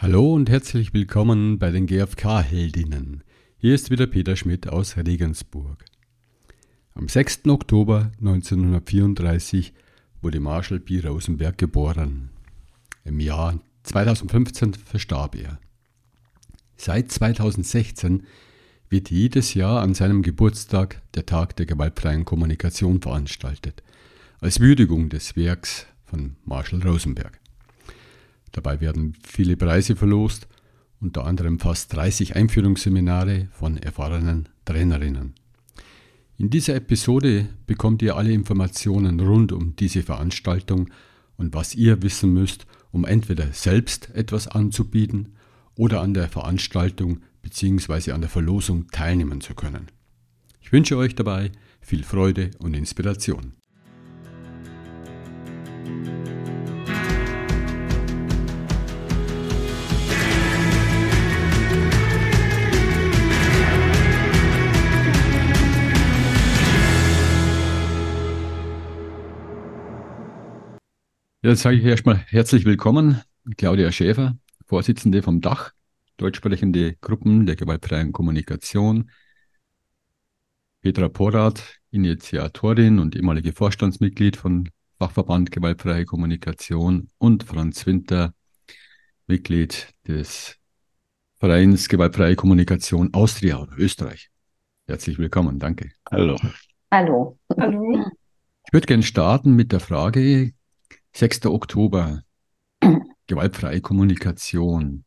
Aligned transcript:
Hallo 0.00 0.32
und 0.32 0.48
herzlich 0.48 0.94
willkommen 0.94 1.58
bei 1.58 1.72
den 1.72 1.88
GfK-Heldinnen. 1.88 3.24
Hier 3.56 3.74
ist 3.74 3.90
wieder 3.90 4.06
Peter 4.06 4.36
Schmidt 4.36 4.68
aus 4.68 4.96
Regensburg. 4.96 5.84
Am 6.94 7.08
6. 7.08 7.46
Oktober 7.48 8.12
1934 8.20 9.72
wurde 10.22 10.38
Marshall 10.38 10.78
B. 10.78 11.00
Rosenberg 11.00 11.58
geboren. 11.58 12.30
Im 13.04 13.18
Jahr 13.18 13.58
2015 13.82 14.74
verstarb 14.74 15.34
er. 15.34 15.58
Seit 16.76 17.10
2016 17.10 18.22
wird 18.88 19.10
jedes 19.10 19.54
Jahr 19.54 19.82
an 19.82 19.94
seinem 19.94 20.22
Geburtstag 20.22 21.02
der 21.14 21.26
Tag 21.26 21.56
der 21.56 21.66
gewaltfreien 21.66 22.24
Kommunikation 22.24 23.02
veranstaltet, 23.02 23.82
als 24.38 24.60
Würdigung 24.60 25.08
des 25.08 25.34
Werks 25.34 25.86
von 26.04 26.36
Marshall 26.44 26.86
Rosenberg. 26.86 27.40
Dabei 28.52 28.80
werden 28.80 29.14
viele 29.22 29.56
Preise 29.56 29.96
verlost, 29.96 30.48
unter 31.00 31.24
anderem 31.24 31.58
fast 31.58 31.94
30 31.94 32.36
Einführungsseminare 32.36 33.48
von 33.52 33.76
erfahrenen 33.76 34.48
Trainerinnen. 34.64 35.34
In 36.36 36.50
dieser 36.50 36.76
Episode 36.76 37.48
bekommt 37.66 38.00
ihr 38.02 38.16
alle 38.16 38.32
Informationen 38.32 39.20
rund 39.20 39.52
um 39.52 39.74
diese 39.76 40.02
Veranstaltung 40.02 40.88
und 41.36 41.54
was 41.54 41.74
ihr 41.74 42.02
wissen 42.02 42.32
müsst, 42.32 42.66
um 42.90 43.04
entweder 43.04 43.52
selbst 43.52 44.10
etwas 44.14 44.48
anzubieten 44.48 45.34
oder 45.74 46.00
an 46.00 46.14
der 46.14 46.28
Veranstaltung 46.28 47.20
bzw. 47.42 48.12
an 48.12 48.20
der 48.20 48.30
Verlosung 48.30 48.88
teilnehmen 48.90 49.40
zu 49.40 49.54
können. 49.54 49.86
Ich 50.60 50.72
wünsche 50.72 50.96
euch 50.96 51.14
dabei 51.14 51.50
viel 51.80 52.02
Freude 52.02 52.50
und 52.58 52.74
Inspiration. 52.74 53.54
Ja, 71.48 71.52
jetzt 71.52 71.62
sage 71.62 71.78
ich 71.78 71.84
erstmal 71.84 72.18
herzlich 72.28 72.66
willkommen, 72.66 73.22
Claudia 73.56 73.90
Schäfer, 73.90 74.36
Vorsitzende 74.66 75.22
vom 75.22 75.40
Dach, 75.40 75.72
deutschsprechende 76.18 76.96
Gruppen 77.00 77.46
der 77.46 77.56
gewaltfreien 77.56 78.12
Kommunikation, 78.12 79.10
Petra 80.82 81.08
Porath, 81.08 81.78
Initiatorin 81.90 82.98
und 82.98 83.16
ehemalige 83.16 83.54
Vorstandsmitglied 83.54 84.36
von 84.36 84.68
Fachverband 84.98 85.50
Gewaltfreie 85.50 86.04
Kommunikation 86.04 87.08
und 87.16 87.44
Franz 87.44 87.86
Winter, 87.86 88.34
Mitglied 89.26 89.88
des 90.06 90.58
Vereins 91.38 91.88
Gewaltfreie 91.88 92.36
Kommunikation 92.36 93.14
Austria 93.14 93.56
oder 93.56 93.72
Österreich. 93.78 94.28
Herzlich 94.86 95.18
willkommen, 95.18 95.58
danke. 95.58 95.92
Hallo. 96.10 96.36
Hallo. 96.92 97.38
Hallo. 97.58 98.04
Ich 98.66 98.72
würde 98.74 98.86
gerne 98.86 99.02
starten 99.02 99.56
mit 99.56 99.72
der 99.72 99.80
Frage, 99.80 100.52
6. 101.12 101.46
Oktober, 101.46 102.22
gewaltfreie 103.26 103.80
Kommunikation. 103.80 105.04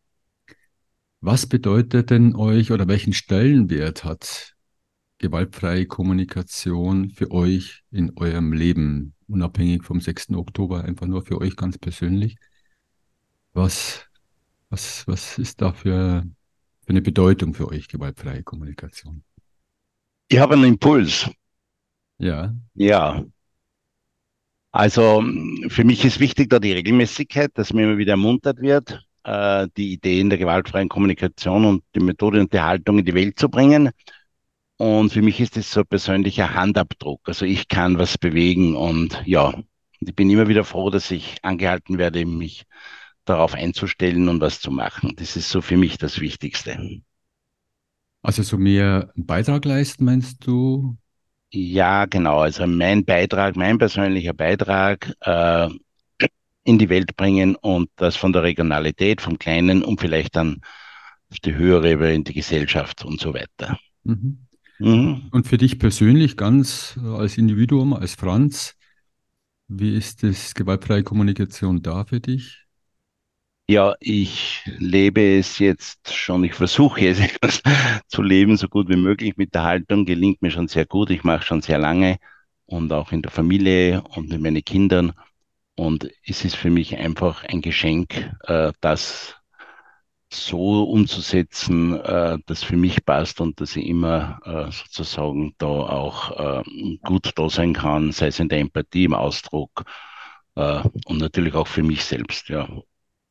Was 1.21 1.45
bedeutet 1.45 2.09
denn 2.09 2.35
euch 2.35 2.71
oder 2.71 2.87
welchen 2.87 3.13
Stellenwert 3.13 4.03
hat 4.03 4.55
gewaltfreie 5.21 5.85
Kommunikation 5.85 7.11
für 7.11 7.29
euch 7.31 7.83
in 7.91 8.17
eurem 8.17 8.53
Leben, 8.53 9.13
unabhängig 9.27 9.83
vom 9.83 10.01
6. 10.01 10.31
Oktober, 10.31 10.83
einfach 10.83 11.05
nur 11.05 11.21
für 11.23 11.39
euch 11.39 11.55
ganz 11.55 11.77
persönlich? 11.77 12.37
Was, 13.53 14.07
was, 14.69 15.07
was 15.07 15.37
ist 15.37 15.61
da 15.61 15.73
für, 15.73 16.23
für 16.81 16.89
eine 16.89 17.03
Bedeutung 17.03 17.53
für 17.53 17.67
euch, 17.67 17.87
gewaltfreie 17.87 18.41
Kommunikation? 18.41 19.23
Ich 20.27 20.39
habe 20.39 20.55
einen 20.55 20.63
Impuls. 20.63 21.29
Ja. 22.17 22.55
Ja, 22.73 23.23
also 24.71 25.23
für 25.67 25.83
mich 25.83 26.05
ist 26.05 26.19
wichtig 26.19 26.49
da 26.49 26.59
die 26.59 26.71
Regelmäßigkeit, 26.71 27.51
dass 27.55 27.73
mir 27.73 27.83
immer 27.83 27.97
wieder 27.97 28.13
ermuntert 28.13 28.61
wird, 28.61 29.05
äh, 29.23 29.67
die 29.77 29.93
Ideen 29.93 30.29
der 30.29 30.39
gewaltfreien 30.39 30.89
Kommunikation 30.89 31.65
und 31.65 31.83
die 31.95 31.99
Methode 31.99 32.39
und 32.39 32.53
die 32.53 32.61
Haltung 32.61 32.99
in 32.99 33.05
die 33.05 33.13
Welt 33.13 33.37
zu 33.37 33.49
bringen. 33.49 33.89
Und 34.77 35.11
für 35.13 35.21
mich 35.21 35.39
ist 35.39 35.57
es 35.57 35.71
so 35.71 35.81
ein 35.81 35.87
persönlicher 35.87 36.53
Handabdruck. 36.55 37.21
Also 37.25 37.45
ich 37.45 37.67
kann 37.67 37.97
was 37.99 38.17
bewegen 38.17 38.75
und 38.75 39.21
ja, 39.25 39.53
ich 39.99 40.15
bin 40.15 40.29
immer 40.29 40.47
wieder 40.47 40.63
froh, 40.63 40.89
dass 40.89 41.11
ich 41.11 41.37
angehalten 41.43 41.99
werde, 41.99 42.25
mich 42.25 42.65
darauf 43.25 43.53
einzustellen 43.53 44.27
und 44.29 44.41
was 44.41 44.59
zu 44.59 44.71
machen. 44.71 45.13
Das 45.17 45.35
ist 45.35 45.49
so 45.49 45.61
für 45.61 45.77
mich 45.77 45.97
das 45.97 46.19
Wichtigste. 46.19 47.01
Also 48.23 48.41
so 48.43 48.57
mehr 48.57 49.11
Beitrag 49.15 49.65
leisten, 49.65 50.05
meinst 50.05 50.45
du? 50.47 50.97
Ja, 51.51 52.05
genau. 52.05 52.39
Also 52.39 52.65
mein 52.65 53.03
Beitrag, 53.03 53.55
mein 53.55 53.77
persönlicher 53.77 54.33
Beitrag 54.33 55.13
äh, 55.21 55.69
in 56.63 56.77
die 56.79 56.89
Welt 56.89 57.15
bringen 57.17 57.55
und 57.55 57.89
das 57.97 58.15
von 58.15 58.33
der 58.33 58.43
Regionalität, 58.43 59.21
vom 59.21 59.37
Kleinen 59.37 59.83
und 59.83 59.99
vielleicht 59.99 60.35
dann 60.35 60.61
auf 61.29 61.39
die 61.39 61.55
höhere 61.55 61.91
Ebene 61.91 62.13
in 62.13 62.23
die 62.23 62.33
Gesellschaft 62.33 63.03
und 63.03 63.19
so 63.19 63.33
weiter. 63.33 63.77
Mhm. 64.03 64.47
Mhm. 64.79 65.29
Und 65.31 65.47
für 65.47 65.57
dich 65.57 65.77
persönlich 65.77 66.37
ganz 66.37 66.97
äh, 67.01 67.07
als 67.07 67.37
Individuum, 67.37 67.93
als 67.93 68.15
Franz, 68.15 68.75
wie 69.67 69.95
ist 69.95 70.23
das 70.23 70.53
gewaltfreie 70.53 71.03
Kommunikation 71.03 71.81
da 71.81 72.03
für 72.05 72.19
dich? 72.19 72.65
Ja, 73.69 73.95
ich 74.01 74.63
lebe 74.79 75.37
es 75.39 75.57
jetzt 75.59 76.13
schon, 76.13 76.43
ich 76.43 76.53
versuche 76.55 77.07
es 77.07 77.19
zu 78.07 78.21
leben, 78.21 78.57
so 78.57 78.67
gut 78.67 78.89
wie 78.89 78.97
möglich 78.97 79.37
mit 79.37 79.53
der 79.55 79.63
Haltung, 79.63 80.05
gelingt 80.05 80.41
mir 80.41 80.51
schon 80.51 80.67
sehr 80.67 80.85
gut, 80.85 81.09
ich 81.09 81.23
mache 81.23 81.45
schon 81.45 81.61
sehr 81.61 81.77
lange 81.79 82.17
und 82.65 82.91
auch 82.91 83.11
in 83.13 83.21
der 83.21 83.31
Familie 83.31 84.01
und 84.09 84.29
mit 84.29 84.41
meinen 84.41 84.63
Kindern. 84.63 85.13
Und 85.75 86.09
es 86.25 86.45
ist 86.45 86.55
für 86.57 86.69
mich 86.69 86.97
einfach 86.97 87.43
ein 87.45 87.61
Geschenk, 87.61 88.31
äh, 88.43 88.73
das 88.81 89.35
so 90.33 90.83
umzusetzen, 90.85 91.99
äh, 91.99 92.39
das 92.47 92.63
für 92.63 92.77
mich 92.77 93.05
passt 93.05 93.41
und 93.41 93.61
dass 93.61 93.75
ich 93.75 93.85
immer 93.87 94.39
äh, 94.45 94.71
sozusagen 94.71 95.55
da 95.57 95.67
auch 95.67 96.63
gut 97.03 97.31
da 97.37 97.49
sein 97.49 97.73
kann, 97.73 98.11
sei 98.11 98.27
es 98.27 98.39
in 98.39 98.49
der 98.49 98.59
Empathie, 98.59 99.05
im 99.05 99.13
Ausdruck 99.15 99.85
und 100.55 101.19
natürlich 101.19 101.53
auch 101.55 101.67
für 101.67 101.83
mich 101.83 102.03
selbst, 102.05 102.49
ja. 102.49 102.67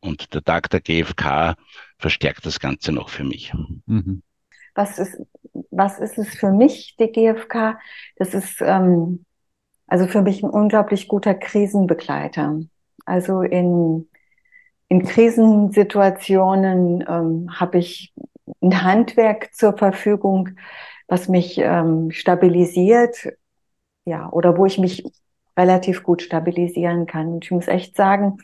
Und 0.00 0.34
der 0.34 0.42
Tag 0.42 0.70
der 0.70 0.80
GfK 0.80 1.56
verstärkt 1.98 2.46
das 2.46 2.60
Ganze 2.60 2.92
noch 2.92 3.10
für 3.10 3.24
mich. 3.24 3.52
Mhm. 3.86 4.22
Was 4.74 4.98
ist, 4.98 5.20
was 5.70 5.98
ist 5.98 6.18
es 6.18 6.28
für 6.28 6.50
mich, 6.50 6.96
die 6.98 7.12
GfK? 7.12 7.78
Das 8.16 8.34
ist 8.34 8.62
ähm, 8.62 9.24
also 9.90 10.06
für 10.06 10.22
mich 10.22 10.42
ein 10.42 10.50
unglaublich 10.50 11.08
guter 11.08 11.34
Krisenbegleiter. 11.34 12.60
Also 13.04 13.42
in, 13.42 14.08
in 14.88 15.02
Krisensituationen 15.02 17.04
ähm, 17.08 17.50
habe 17.58 17.78
ich 17.78 18.14
ein 18.62 18.84
Handwerk 18.84 19.52
zur 19.52 19.76
Verfügung, 19.76 20.50
was 21.08 21.28
mich 21.28 21.58
ähm, 21.58 22.12
stabilisiert, 22.12 23.32
ja, 24.04 24.30
oder 24.30 24.56
wo 24.56 24.64
ich 24.64 24.78
mich 24.78 25.04
relativ 25.56 26.04
gut 26.04 26.22
stabilisieren 26.22 27.06
kann. 27.06 27.34
Und 27.34 27.44
ich 27.44 27.50
muss 27.50 27.66
echt 27.66 27.96
sagen, 27.96 28.38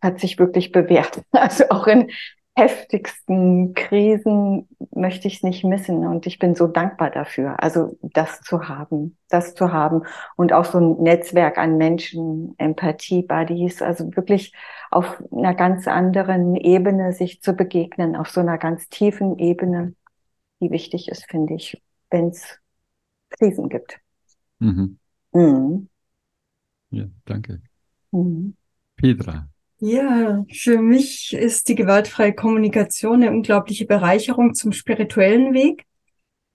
hat 0.00 0.20
sich 0.20 0.38
wirklich 0.38 0.72
bewährt. 0.72 1.22
Also 1.32 1.64
auch 1.70 1.86
in 1.86 2.10
heftigsten 2.58 3.72
Krisen 3.74 4.68
möchte 4.90 5.28
ich 5.28 5.36
es 5.36 5.42
nicht 5.44 5.62
missen 5.62 6.04
und 6.04 6.26
ich 6.26 6.40
bin 6.40 6.56
so 6.56 6.66
dankbar 6.66 7.10
dafür. 7.10 7.62
Also 7.62 7.96
das 8.02 8.40
zu 8.40 8.68
haben, 8.68 9.16
das 9.28 9.54
zu 9.54 9.72
haben 9.72 10.02
und 10.34 10.52
auch 10.52 10.64
so 10.64 10.78
ein 10.78 11.00
Netzwerk 11.00 11.56
an 11.56 11.76
Menschen, 11.76 12.56
Empathie-Buddies, 12.58 13.80
also 13.80 14.16
wirklich 14.16 14.52
auf 14.90 15.22
einer 15.30 15.54
ganz 15.54 15.86
anderen 15.86 16.56
Ebene 16.56 17.12
sich 17.12 17.42
zu 17.42 17.52
begegnen, 17.52 18.16
auf 18.16 18.28
so 18.28 18.40
einer 18.40 18.58
ganz 18.58 18.88
tiefen 18.88 19.38
Ebene, 19.38 19.94
die 20.60 20.72
wichtig 20.72 21.08
ist, 21.08 21.30
finde 21.30 21.54
ich, 21.54 21.80
wenn 22.10 22.30
es 22.30 22.58
Krisen 23.30 23.68
gibt. 23.68 24.00
Mhm. 24.58 24.98
Mhm. 25.32 25.88
Ja, 26.90 27.04
danke. 27.24 27.62
Mhm. 28.10 28.56
Petra. 28.96 29.48
Ja, 29.80 30.44
für 30.52 30.78
mich 30.82 31.32
ist 31.32 31.68
die 31.68 31.76
gewaltfreie 31.76 32.34
Kommunikation 32.34 33.22
eine 33.22 33.30
unglaubliche 33.30 33.86
Bereicherung 33.86 34.54
zum 34.54 34.72
spirituellen 34.72 35.54
Weg. 35.54 35.84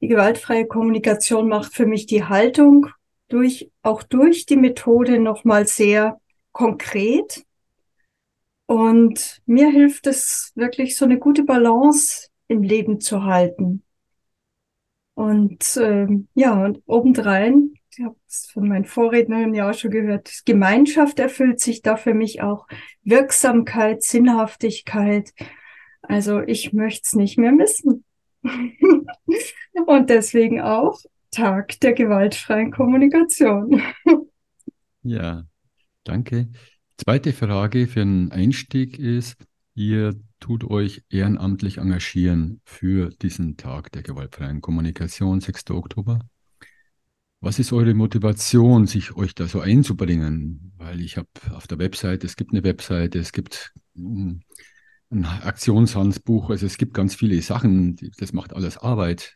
Die 0.02 0.10
gewaltfreie 0.10 0.68
Kommunikation 0.68 1.48
macht 1.48 1.74
für 1.74 1.86
mich 1.86 2.06
die 2.06 2.26
Haltung 2.26 2.88
durch, 3.30 3.72
auch 3.82 4.04
durch 4.04 4.46
die 4.46 4.58
Methode 4.58 5.20
nochmal 5.20 5.66
sehr 5.68 6.20
konkret. 6.52 7.46
Und 8.66 9.42
mir 9.46 9.70
hilft 9.70 10.06
es 10.08 10.52
wirklich 10.56 10.98
so 10.98 11.06
eine 11.06 11.18
gute 11.18 11.44
Balance 11.44 12.28
im 12.50 12.62
Leben 12.62 13.00
zu 13.00 13.24
halten. 13.24 13.84
Und 15.14 15.78
ähm, 15.78 16.28
ja, 16.34 16.62
und 16.66 16.82
obendrein 16.88 17.74
von 18.52 18.68
meinen 18.68 18.86
Vorrednern 18.86 19.54
ja 19.54 19.70
auch 19.70 19.74
schon 19.74 19.92
gehört, 19.92 20.42
Gemeinschaft 20.46 21.20
erfüllt 21.20 21.60
sich 21.60 21.82
da 21.82 21.96
für 21.96 22.14
mich 22.14 22.42
auch, 22.42 22.68
Wirksamkeit, 23.04 24.04
Sinnhaftigkeit, 24.04 25.34
Also 26.02 26.42
ich 26.42 26.74
möchte 26.74 27.04
es 27.06 27.16
nicht 27.16 27.38
mehr 27.38 27.52
missen. 27.52 28.04
Und 28.44 30.10
deswegen 30.10 30.62
auch 30.62 31.00
Tag 31.32 31.80
der 31.80 31.94
gewaltfreien 31.94 32.72
Kommunikation. 32.72 33.82
Ja, 35.02 35.44
danke. 36.04 36.50
Zweite 36.98 37.34
Frage 37.34 37.88
für 37.88 38.02
einen 38.02 38.32
Einstieg 38.32 39.00
ist, 39.00 39.36
ihr 39.76 40.14
tut 40.40 40.64
euch 40.64 41.04
ehrenamtlich 41.10 41.78
engagieren 41.78 42.62
für 42.64 43.10
diesen 43.10 43.58
Tag 43.58 43.92
der 43.92 44.04
gewaltfreien 44.04 44.62
Kommunikation, 44.62 45.42
6. 45.42 45.72
Oktober. 45.72 46.20
Was 47.44 47.60
ist 47.60 47.74
eure 47.74 47.94
Motivation, 47.94 48.88
sich 48.88 49.18
euch 49.18 49.36
da 49.36 49.48
so 49.48 49.60
einzubringen? 49.60 50.72
Weil 50.78 51.02
ich 51.02 51.18
habe 51.18 51.28
auf 51.54 51.68
der 51.68 51.78
Webseite, 51.78 52.26
es 52.26 52.38
gibt 52.38 52.54
eine 52.54 52.64
Webseite, 52.64 53.20
es 53.20 53.34
gibt 53.34 53.74
hm, 53.96 54.44
ein 55.12 55.26
Aktionshandbuch, 55.26 56.52
also 56.52 56.66
es 56.66 56.78
gibt 56.78 56.94
ganz 56.94 57.16
viele 57.16 57.42
Sachen, 57.42 57.98
das 58.18 58.32
macht 58.32 58.56
alles 58.56 58.78
Arbeit. 58.78 59.36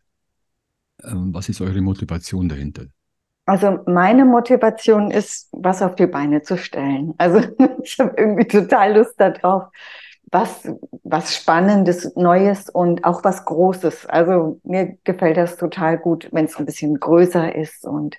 Ähm, 1.03 1.33
was 1.33 1.49
ist 1.49 1.59
eure 1.59 1.81
Motivation 1.81 2.47
dahinter? 2.47 2.85
Also 3.45 3.79
meine 3.87 4.23
Motivation 4.23 5.11
ist, 5.11 5.49
was 5.51 5.81
auf 5.81 5.95
die 5.95 6.07
Beine 6.07 6.41
zu 6.41 6.57
stellen. 6.57 7.13
Also 7.17 7.39
ich 7.83 7.99
habe 7.99 8.13
irgendwie 8.15 8.47
total 8.47 8.99
Lust 8.99 9.15
darauf, 9.17 9.65
was, 10.31 10.67
was 11.03 11.33
Spannendes, 11.33 12.15
Neues 12.15 12.69
und 12.69 13.05
auch 13.05 13.23
was 13.23 13.45
Großes. 13.45 14.07
Also 14.07 14.59
mir 14.63 14.97
gefällt 15.03 15.37
das 15.37 15.57
total 15.57 15.97
gut, 15.97 16.27
wenn 16.31 16.45
es 16.45 16.57
ein 16.57 16.65
bisschen 16.65 16.99
größer 16.99 17.55
ist 17.55 17.85
und 17.85 18.17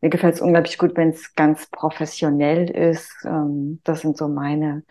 mir 0.00 0.08
gefällt 0.08 0.34
es 0.34 0.40
unglaublich 0.40 0.78
gut, 0.78 0.96
wenn 0.96 1.10
es 1.10 1.34
ganz 1.34 1.66
professionell 1.70 2.70
ist. 2.70 3.12
Ähm, 3.24 3.80
das 3.84 4.00
sind 4.00 4.16
so 4.16 4.28
meine, 4.28 4.84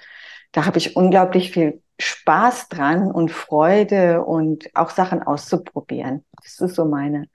da 0.51 0.65
habe 0.65 0.77
ich 0.77 0.95
unglaublich 0.95 1.51
viel 1.51 1.81
Spaß 1.99 2.69
dran 2.69 3.11
und 3.11 3.31
Freude 3.31 4.23
und 4.23 4.69
auch 4.75 4.91
Sachen 4.91 5.23
auszuprobieren. 5.23 6.23
Das 6.43 6.59
ist 6.59 6.75
so 6.75 6.85
meine, 6.85 7.27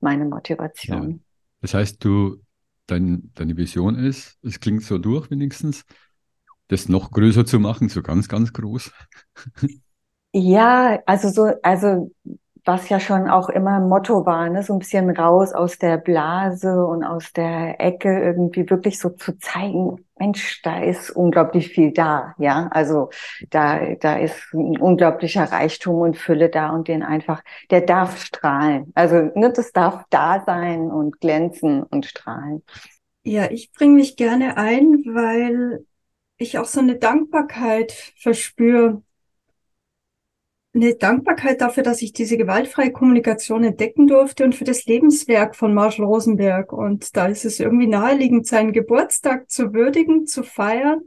meine 0.00 0.26
Motivation. 0.26 1.10
Ja. 1.10 1.16
Das 1.62 1.74
heißt, 1.74 2.04
du, 2.04 2.42
dein, 2.86 3.32
deine 3.34 3.56
Vision 3.56 3.96
ist, 3.96 4.38
es 4.42 4.60
klingt 4.60 4.82
so 4.82 4.98
durch 4.98 5.30
wenigstens, 5.30 5.84
das 6.72 6.88
noch 6.88 7.10
größer 7.12 7.44
zu 7.46 7.60
machen, 7.60 7.88
so 7.88 8.02
ganz, 8.02 8.28
ganz 8.28 8.52
groß. 8.52 8.90
Ja, 10.34 10.98
also 11.04 11.28
so, 11.28 11.52
also 11.62 12.10
was 12.64 12.88
ja 12.88 13.00
schon 13.00 13.28
auch 13.28 13.48
immer 13.48 13.80
Motto 13.80 14.24
war, 14.24 14.48
ne? 14.48 14.62
so 14.62 14.72
ein 14.72 14.78
bisschen 14.78 15.10
raus 15.10 15.52
aus 15.52 15.78
der 15.78 15.98
Blase 15.98 16.86
und 16.86 17.02
aus 17.04 17.32
der 17.32 17.80
Ecke 17.80 18.22
irgendwie 18.22 18.70
wirklich 18.70 19.00
so 19.00 19.10
zu 19.10 19.36
zeigen, 19.38 19.96
Mensch, 20.18 20.62
da 20.62 20.80
ist 20.80 21.10
unglaublich 21.10 21.70
viel 21.70 21.92
da, 21.92 22.34
ja. 22.38 22.68
Also 22.70 23.10
da, 23.50 23.94
da 23.96 24.16
ist 24.16 24.54
ein 24.54 24.78
unglaublicher 24.78 25.50
Reichtum 25.50 25.96
und 25.96 26.16
Fülle 26.16 26.48
da 26.50 26.70
und 26.70 26.86
den 26.86 27.02
einfach, 27.02 27.42
der 27.70 27.80
darf 27.80 28.18
strahlen. 28.18 28.92
Also 28.94 29.16
ne, 29.34 29.52
das 29.52 29.72
darf 29.72 30.04
da 30.10 30.44
sein 30.46 30.90
und 30.92 31.20
glänzen 31.20 31.82
und 31.82 32.06
strahlen. 32.06 32.62
Ja, 33.24 33.50
ich 33.50 33.72
bringe 33.72 33.96
mich 33.96 34.16
gerne 34.16 34.56
ein, 34.56 35.02
weil 35.06 35.84
ich 36.42 36.58
auch 36.58 36.66
so 36.66 36.80
eine 36.80 36.96
Dankbarkeit 36.96 37.92
verspüre 38.16 39.02
eine 40.74 40.94
Dankbarkeit 40.94 41.60
dafür, 41.60 41.82
dass 41.82 42.00
ich 42.00 42.12
diese 42.12 42.38
gewaltfreie 42.38 42.92
Kommunikation 42.92 43.62
entdecken 43.64 44.06
durfte 44.06 44.44
und 44.44 44.54
für 44.54 44.64
das 44.64 44.86
Lebenswerk 44.86 45.54
von 45.54 45.74
Marshall 45.74 46.06
Rosenberg. 46.06 46.72
Und 46.72 47.14
da 47.16 47.26
ist 47.26 47.44
es 47.44 47.60
irgendwie 47.60 47.86
naheliegend, 47.86 48.46
seinen 48.46 48.72
Geburtstag 48.72 49.50
zu 49.50 49.74
würdigen, 49.74 50.26
zu 50.26 50.42
feiern, 50.42 51.02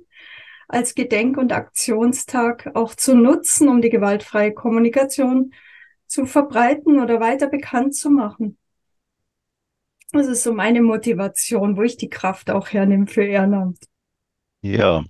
als 0.67 0.93
Gedenk- 0.93 1.37
und 1.37 1.51
Aktionstag 1.51 2.71
auch 2.75 2.95
zu 2.95 3.15
nutzen, 3.15 3.67
um 3.67 3.81
die 3.81 3.89
gewaltfreie 3.89 4.53
Kommunikation 4.53 5.53
zu 6.07 6.25
verbreiten 6.25 6.99
oder 6.99 7.19
weiter 7.19 7.47
bekannt 7.47 7.95
zu 7.95 8.11
machen. 8.11 8.57
Das 10.11 10.27
ist 10.27 10.43
so 10.43 10.53
meine 10.53 10.81
Motivation, 10.81 11.75
wo 11.75 11.81
ich 11.81 11.97
die 11.97 12.09
Kraft 12.09 12.51
auch 12.51 12.69
hernehme 12.69 13.07
für 13.07 13.23
Ehrenamt. 13.23 13.79
Ja, 14.65 15.03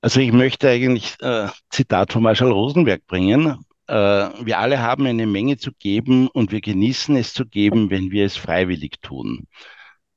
also 0.00 0.20
ich 0.20 0.32
möchte 0.32 0.68
eigentlich 0.68 1.16
äh, 1.20 1.48
Zitat 1.70 2.12
von 2.12 2.22
Marshall 2.24 2.50
Rosenberg 2.50 3.06
bringen. 3.06 3.64
Äh, 3.86 3.94
wir 3.94 4.58
alle 4.58 4.80
haben 4.82 5.06
eine 5.06 5.26
Menge 5.26 5.56
zu 5.56 5.70
geben 5.72 6.28
und 6.28 6.50
wir 6.52 6.60
genießen 6.60 7.14
es 7.16 7.32
zu 7.32 7.46
geben, 7.46 7.90
wenn 7.90 8.10
wir 8.10 8.26
es 8.26 8.36
freiwillig 8.36 9.00
tun. 9.00 9.46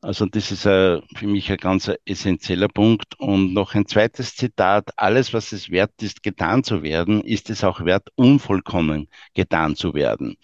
Also 0.02 0.26
das 0.26 0.52
ist 0.52 0.66
äh, 0.66 1.02
für 1.16 1.28
mich 1.28 1.52
ein 1.52 1.58
ganz 1.58 1.92
essentieller 2.06 2.68
Punkt. 2.68 3.20
Und 3.20 3.54
noch 3.54 3.76
ein 3.76 3.86
zweites 3.88 4.36
Zitat. 4.36 4.90
Alles, 4.98 5.34
was 5.34 5.52
es 5.52 5.70
wert 5.70 5.94
ist, 6.02 6.24
getan 6.24 6.64
zu 6.64 6.82
werden, 6.84 7.22
ist 7.24 7.52
es 7.52 7.64
auch 7.64 7.86
wert, 7.86 8.10
unvollkommen 8.16 9.10
getan 9.36 9.76
zu 9.76 9.94
werden. 9.94 10.38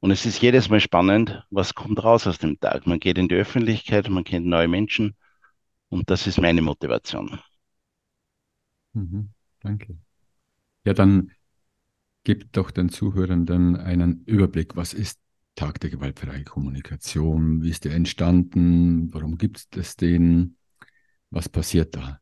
Und 0.00 0.10
es 0.10 0.26
ist 0.26 0.42
jedes 0.42 0.68
Mal 0.68 0.80
spannend, 0.80 1.44
was 1.50 1.74
kommt 1.74 2.02
raus 2.02 2.26
aus 2.26 2.38
dem 2.38 2.58
Tag. 2.60 2.86
Man 2.88 3.00
geht 3.00 3.18
in 3.18 3.28
die 3.28 3.36
Öffentlichkeit, 3.36 4.08
man 4.10 4.24
kennt 4.24 4.46
neue 4.46 4.68
Menschen. 4.68 5.16
Und 5.90 6.10
das 6.10 6.26
ist 6.26 6.40
meine 6.40 6.62
Motivation. 6.62 7.40
Mhm, 8.98 9.28
danke. 9.60 9.96
Ja, 10.84 10.94
dann 10.94 11.30
Gib 12.24 12.52
doch 12.52 12.70
den 12.70 12.90
Zuhörenden 12.90 13.74
einen 13.76 14.22
Überblick. 14.26 14.76
Was 14.76 14.92
ist 14.92 15.18
Tag 15.54 15.80
der 15.80 15.88
gewaltfreien 15.88 16.44
Kommunikation? 16.44 17.62
Wie 17.62 17.70
ist 17.70 17.86
der 17.86 17.94
entstanden? 17.94 19.08
Warum 19.14 19.38
gibt 19.38 19.74
es 19.74 19.96
den? 19.96 20.56
Was 21.30 21.48
passiert 21.48 21.96
da? 21.96 22.20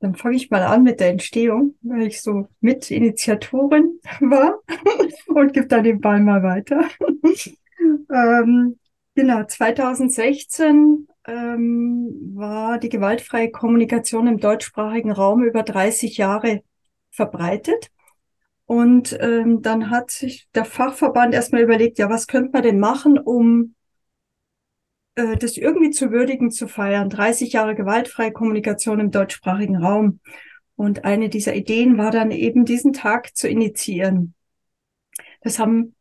Dann 0.00 0.16
fange 0.16 0.36
ich 0.36 0.50
mal 0.50 0.62
an 0.62 0.82
mit 0.82 1.00
der 1.00 1.08
Entstehung, 1.08 1.76
weil 1.80 2.08
ich 2.08 2.20
so 2.20 2.46
Mitinitiatorin 2.60 4.00
war 4.20 4.58
und 5.28 5.54
gebe 5.54 5.66
dann 5.66 5.84
den 5.84 6.00
Ball 6.02 6.20
mal 6.20 6.42
weiter. 6.42 6.86
ähm, 8.12 8.78
genau, 9.14 9.44
2016 9.44 11.08
ähm, 11.26 12.32
war 12.34 12.78
die 12.78 12.88
gewaltfreie 12.88 13.50
Kommunikation 13.50 14.26
im 14.26 14.38
deutschsprachigen 14.38 15.12
Raum 15.12 15.44
über 15.44 15.62
30 15.62 16.16
Jahre 16.16 16.62
verbreitet. 17.10 17.90
Und 18.66 19.16
ähm, 19.20 19.62
dann 19.62 19.90
hat 19.90 20.10
sich 20.10 20.48
der 20.54 20.64
Fachverband 20.64 21.34
erstmal 21.34 21.62
überlegt, 21.62 21.98
ja, 21.98 22.08
was 22.08 22.26
könnte 22.26 22.50
man 22.52 22.62
denn 22.62 22.78
machen, 22.78 23.18
um 23.18 23.74
äh, 25.14 25.36
das 25.36 25.56
irgendwie 25.56 25.90
zu 25.90 26.10
würdigen, 26.10 26.50
zu 26.50 26.68
feiern. 26.68 27.10
30 27.10 27.52
Jahre 27.52 27.74
gewaltfreie 27.74 28.32
Kommunikation 28.32 29.00
im 29.00 29.10
deutschsprachigen 29.10 29.76
Raum. 29.76 30.20
Und 30.76 31.04
eine 31.04 31.28
dieser 31.28 31.54
Ideen 31.54 31.98
war 31.98 32.10
dann 32.10 32.30
eben, 32.30 32.64
diesen 32.64 32.92
Tag 32.92 33.36
zu 33.36 33.48
initiieren. 33.48 34.34
Das 35.42 35.58
haben 35.58 35.94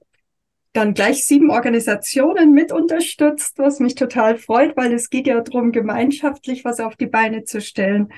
dann 0.73 0.94
gleich 0.94 1.25
sieben 1.25 1.49
Organisationen 1.49 2.54
mit 2.54 2.71
unterstützt, 2.71 3.57
was 3.57 3.80
mich 3.80 3.95
total 3.95 4.37
freut, 4.37 4.78
weil 4.78 4.94
es 4.94 5.09
geht 5.09 5.28
ja 5.28 5.40
darum, 5.42 5.71
gemeinschaftlich 5.71 6.63
was 6.63 6.80
auf 6.80 6.95
die 6.95 7.07
Beine 7.07 7.44
zu 7.44 7.59
stellen. 7.59 8.09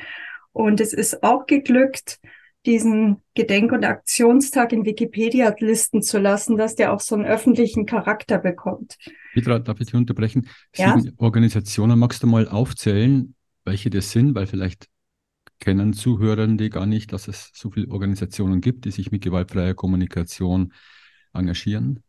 Und 0.52 0.80
es 0.80 0.94
ist 0.94 1.24
auch 1.24 1.48
geglückt, 1.48 2.20
diesen 2.66 3.18
Gedenk- 3.34 3.72
und 3.72 3.84
Aktionstag 3.84 4.72
in 4.72 4.86
Wikipedia 4.86 5.54
listen 5.60 6.02
zu 6.02 6.20
lassen, 6.20 6.56
dass 6.56 6.76
der 6.76 6.94
auch 6.94 7.00
so 7.00 7.16
einen 7.16 7.26
öffentlichen 7.26 7.86
Charakter 7.86 8.38
bekommt. 8.38 8.98
Petra, 9.34 9.60
darf 9.60 9.80
ich 9.82 9.88
dich 9.88 9.96
unterbrechen? 9.96 10.48
Ja? 10.76 10.98
Sieben 10.98 11.16
Organisationen, 11.18 12.00
magst 12.00 12.24
du 12.24 12.28
mal 12.28 12.48
aufzählen, 12.48 13.36
welche 13.66 13.90
das 13.90 14.12
sind? 14.12 14.36
Weil 14.36 14.48
vielleicht 14.48 14.88
kennen 15.60 15.94
Zuhörende 15.94 16.70
gar 16.70 16.86
nicht, 16.86 17.12
dass 17.12 17.28
es 17.28 17.52
so 17.54 17.72
viele 17.72 17.90
Organisationen 17.90 18.62
gibt, 18.62 18.86
die 18.86 18.92
sich 18.92 19.12
mit 19.12 19.24
gewaltfreier 19.24 19.74
Kommunikation 19.74 20.74
engagieren. 21.34 22.04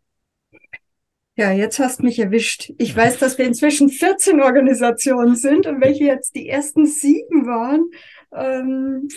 Ja, 1.36 1.50
jetzt 1.50 1.80
hast 1.80 2.02
mich 2.02 2.18
erwischt. 2.20 2.72
Ich 2.78 2.94
weiß, 2.94 3.18
dass 3.18 3.38
wir 3.38 3.44
inzwischen 3.44 3.88
14 3.88 4.40
Organisationen 4.40 5.34
sind 5.34 5.66
und 5.66 5.80
welche 5.80 6.04
jetzt 6.04 6.36
die 6.36 6.48
ersten 6.48 6.86
sieben 6.86 7.46
waren. 7.46 7.90
Ähm, 8.32 9.08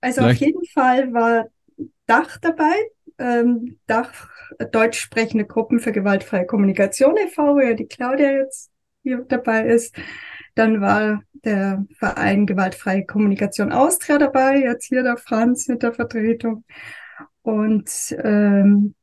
also 0.00 0.20
Vielleicht. 0.20 0.42
auf 0.42 0.46
jeden 0.46 0.64
Fall 0.66 1.12
war 1.14 1.46
Dach 2.06 2.36
dabei, 2.38 2.74
ähm, 3.18 3.78
Dach 3.86 4.28
deutsch 4.72 5.00
sprechende 5.00 5.46
Gruppen 5.46 5.80
für 5.80 5.92
gewaltfreie 5.92 6.44
Kommunikation 6.46 7.16
e.V., 7.16 7.54
wo 7.54 7.60
ja 7.60 7.72
die 7.72 7.86
Claudia 7.86 8.32
jetzt 8.32 8.70
hier 9.02 9.24
dabei 9.26 9.66
ist. 9.66 9.96
Dann 10.54 10.82
war 10.82 11.22
der 11.32 11.86
Verein 11.98 12.44
Gewaltfreie 12.44 13.06
Kommunikation 13.06 13.72
Austria 13.72 14.18
dabei, 14.18 14.58
jetzt 14.58 14.86
hier 14.86 15.02
der 15.02 15.16
Franz 15.16 15.66
mit 15.68 15.82
der 15.82 15.94
Vertretung. 15.94 16.64
Und 17.42 18.14
ähm, 18.22 18.94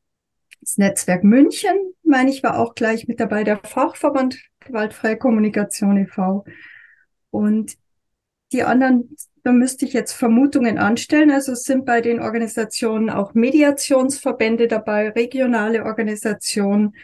das 0.62 0.78
Netzwerk 0.78 1.24
München, 1.24 1.76
meine 2.04 2.30
ich, 2.30 2.44
war 2.44 2.60
auch 2.60 2.76
gleich 2.76 3.08
mit 3.08 3.20
dabei, 3.20 3.44
der 3.44 3.58
Fachverband 3.58 4.40
Gewaltfreie 4.60 5.18
Kommunikation 5.18 5.98
e.V. 5.98 6.46
Und 7.32 7.78
die 8.52 8.64
anderen, 8.64 9.16
da 9.44 9.52
müsste 9.52 9.86
ich 9.86 9.94
jetzt 9.94 10.14
Vermutungen 10.14 10.78
anstellen. 10.78 11.32
Also 11.32 11.54
es 11.54 11.64
sind 11.64 11.86
bei 11.86 12.02
den 12.02 12.20
Organisationen 12.20 13.10
auch 13.10 13.34
Mediationsverbände 13.34 14.68
dabei, 14.68 15.10
regionale 15.10 15.84
Organisationen, 15.84 16.96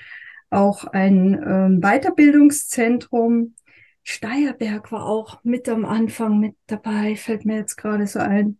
auch 0.49 0.85
ein 0.85 1.41
ähm, 1.45 1.81
Weiterbildungszentrum. 1.81 3.55
Steierberg 4.03 4.91
war 4.91 5.05
auch 5.05 5.43
mit 5.43 5.67
am 5.67 5.83
Anfang 5.83 6.39
mit 6.39 6.55
dabei, 6.67 7.15
fällt 7.15 7.43
mir 7.43 7.57
jetzt 7.57 7.75
gerade 7.75 8.07
so 8.07 8.19
ein. 8.19 8.59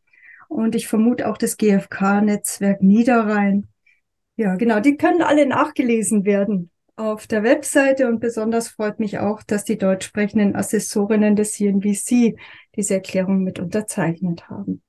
und 0.49 0.75
ich 0.75 0.87
vermute 0.87 1.27
auch 1.27 1.37
das 1.37 1.57
GfK-Netzwerk 1.57 2.81
Niederrhein. 2.81 3.67
Ja, 4.37 4.55
genau, 4.55 4.79
die 4.79 4.97
können 4.97 5.23
alle 5.23 5.47
nachgelesen 5.47 6.23
werden 6.23 6.69
auf 6.95 7.27
der 7.27 7.43
Webseite 7.43 8.07
und 8.07 8.19
besonders 8.19 8.69
freut 8.69 8.99
mich 8.99 9.19
auch, 9.19 9.43
dass 9.43 9.63
die 9.63 9.77
deutsch 9.77 10.05
sprechenden 10.05 10.55
Assessorinnen 10.55 11.35
des 11.35 11.53
CNBC 11.53 12.35
diese 12.75 12.93
Erklärung 12.95 13.43
mit 13.43 13.59
unterzeichnet 13.59 14.47
haben, 14.49 14.81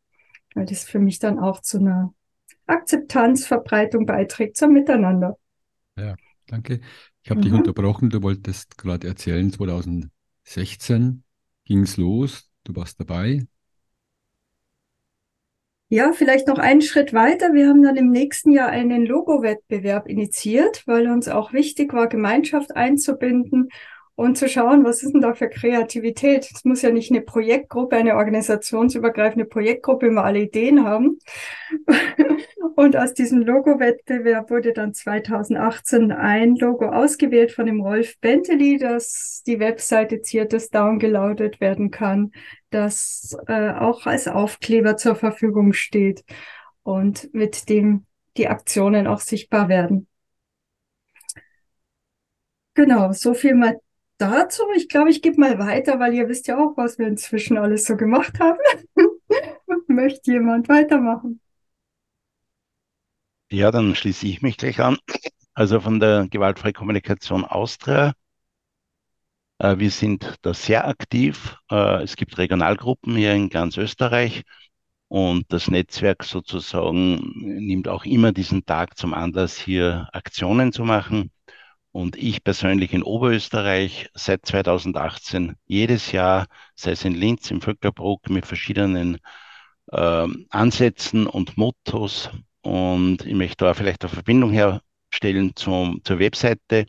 weil 0.55 0.67
das 0.67 0.85
für 0.85 0.99
mich 0.99 1.19
dann 1.19 1.39
auch 1.39 1.61
zu 1.61 1.79
einer 1.79 2.15
Akzeptanz, 2.67 3.47
Verbreitung 3.47 4.05
beiträgt 4.05 4.59
zum 4.59 4.73
Miteinander. 4.73 5.39
Ja, 5.97 6.15
danke. 6.47 6.81
Ich 7.23 7.31
habe 7.31 7.41
mhm. 7.41 7.45
dich 7.45 7.53
unterbrochen, 7.53 8.11
du 8.11 8.23
wolltest 8.23 8.77
gerade 8.77 9.09
erzählen, 9.09 9.51
2016 9.51 11.23
ging 11.65 11.81
es 11.81 11.97
los, 11.97 12.51
du 12.65 12.77
warst 12.77 13.01
dabei. 13.01 13.47
Ja, 15.91 16.13
vielleicht 16.13 16.49
noch 16.49 16.59
einen 16.59 16.83
Schritt 16.83 17.15
weiter. 17.15 17.55
Wir 17.55 17.67
haben 17.67 17.83
dann 17.83 17.97
im 17.97 18.11
nächsten 18.11 18.51
Jahr 18.51 18.69
einen 18.69 19.07
Logo-Wettbewerb 19.07 20.07
initiiert, 20.07 20.87
weil 20.87 21.09
uns 21.09 21.29
auch 21.29 21.55
wichtig 21.55 21.95
war, 21.95 22.09
Gemeinschaft 22.09 22.77
einzubinden 22.77 23.71
und 24.19 24.37
zu 24.37 24.49
schauen, 24.49 24.85
was 24.85 25.05
ist 25.05 25.13
denn 25.13 25.21
da 25.21 25.33
für 25.33 25.49
Kreativität. 25.49 26.51
Es 26.53 26.65
muss 26.65 26.83
ja 26.83 26.91
nicht 26.91 27.13
eine 27.13 27.21
Projektgruppe, 27.21 27.95
eine 27.95 28.17
organisationsübergreifende 28.17 29.45
Projektgruppe 29.45 30.09
immer 30.09 30.25
alle 30.25 30.41
Ideen 30.41 30.85
haben. 30.85 31.21
Und 32.75 32.97
aus 32.97 33.15
diesem 33.15 33.43
Logo-Wettbewerb 33.43 34.51
wurde 34.51 34.73
dann 34.73 34.93
2018 34.93 36.11
ein 36.11 36.57
Logo 36.57 36.87
ausgewählt 36.87 37.53
von 37.53 37.67
dem 37.67 37.81
Rolf 37.81 38.19
Benteli, 38.19 38.77
dass 38.79 39.45
die 39.47 39.61
Webseite 39.61 40.21
Ziertes 40.21 40.71
downgeloadet 40.71 41.61
werden 41.61 41.93
kann, 41.93 42.33
das 42.71 43.37
äh, 43.47 43.71
auch 43.71 44.07
als 44.07 44.27
Aufkleber 44.27 44.97
zur 44.97 45.15
Verfügung 45.15 45.73
steht 45.73 46.25
und 46.83 47.33
mit 47.33 47.69
dem 47.69 48.05
die 48.37 48.49
Aktionen 48.49 49.07
auch 49.07 49.21
sichtbar 49.21 49.69
werden. 49.69 50.09
Genau, 52.75 53.13
so 53.13 53.35
viel 53.35 53.55
mal 53.55 53.79
dazu. 54.19 54.63
Ich 54.77 54.89
glaube, 54.89 55.11
ich 55.11 55.23
gebe 55.23 55.41
mal 55.41 55.59
weiter, 55.59 55.99
weil 55.99 56.15
ihr 56.15 56.29
wisst 56.29 56.49
ja 56.49 56.59
auch, 56.59 56.77
was 56.77 56.99
wir 56.99 57.07
inzwischen 57.07 57.57
alles 57.57 57.85
so 57.85 57.97
gemacht 57.97 58.39
haben. 58.41 58.59
Möchte 59.89 60.33
jemand 60.33 60.69
weitermachen? 60.69 61.41
Ja, 63.51 63.71
dann 63.71 63.95
schließe 63.95 64.27
ich 64.27 64.43
mich 64.43 64.57
gleich 64.59 64.81
an. 64.81 64.99
Also 65.55 65.81
von 65.81 66.01
der 66.01 66.29
Gewaltfreie 66.29 66.73
Kommunikation 66.73 67.45
Austria. 67.45 68.13
Äh, 69.59 69.79
wir 69.79 69.91
sind 69.91 70.37
da 70.43 70.55
sehr 70.55 70.87
aktiv. 70.87 71.57
Äh, 71.71 72.03
es 72.03 72.17
gibt 72.17 72.39
Regionalgruppen 72.39 73.17
hier 73.17 73.35
in 73.35 73.49
ganz 73.49 73.77
Österreich 73.77 74.45
und 75.09 75.53
das 75.53 75.69
Netzwerk 75.69 76.25
sozusagen 76.25 77.33
nimmt 77.35 77.89
auch 77.89 78.05
immer 78.05 78.33
diesen 78.33 78.65
Tag 78.67 78.99
zum 78.99 79.15
Anlass, 79.15 79.57
hier 79.59 80.09
Aktionen 80.13 80.73
zu 80.73 80.85
machen. 80.85 81.31
Und 81.99 82.15
ich 82.15 82.45
persönlich 82.45 82.93
in 82.93 83.03
Oberösterreich 83.03 84.09
seit 84.15 84.47
2018 84.47 85.57
jedes 85.67 86.13
Jahr, 86.13 86.47
sei 86.77 86.93
es 86.93 87.05
in 87.05 87.13
Linz, 87.13 87.51
im 87.51 87.61
Vöcklerbruck, 87.61 88.31
mit 88.31 88.47
verschiedenen 88.47 89.19
äh, 89.91 90.29
Ansätzen 90.49 91.27
und 91.27 91.57
Mottos. 91.57 92.31
Und 92.61 93.27
ich 93.27 93.35
möchte 93.35 93.65
da 93.65 93.75
vielleicht 93.75 94.05
eine 94.05 94.13
Verbindung 94.13 94.53
herstellen 94.53 95.57
zum, 95.57 96.01
zur 96.05 96.21
Webseite. 96.21 96.87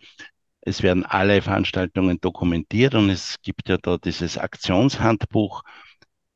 Es 0.61 0.83
werden 0.83 1.05
alle 1.05 1.41
Veranstaltungen 1.41 2.21
dokumentiert 2.21 2.93
und 2.93 3.09
es 3.09 3.37
gibt 3.41 3.67
ja 3.67 3.77
da 3.77 3.97
dieses 3.97 4.37
Aktionshandbuch, 4.37 5.63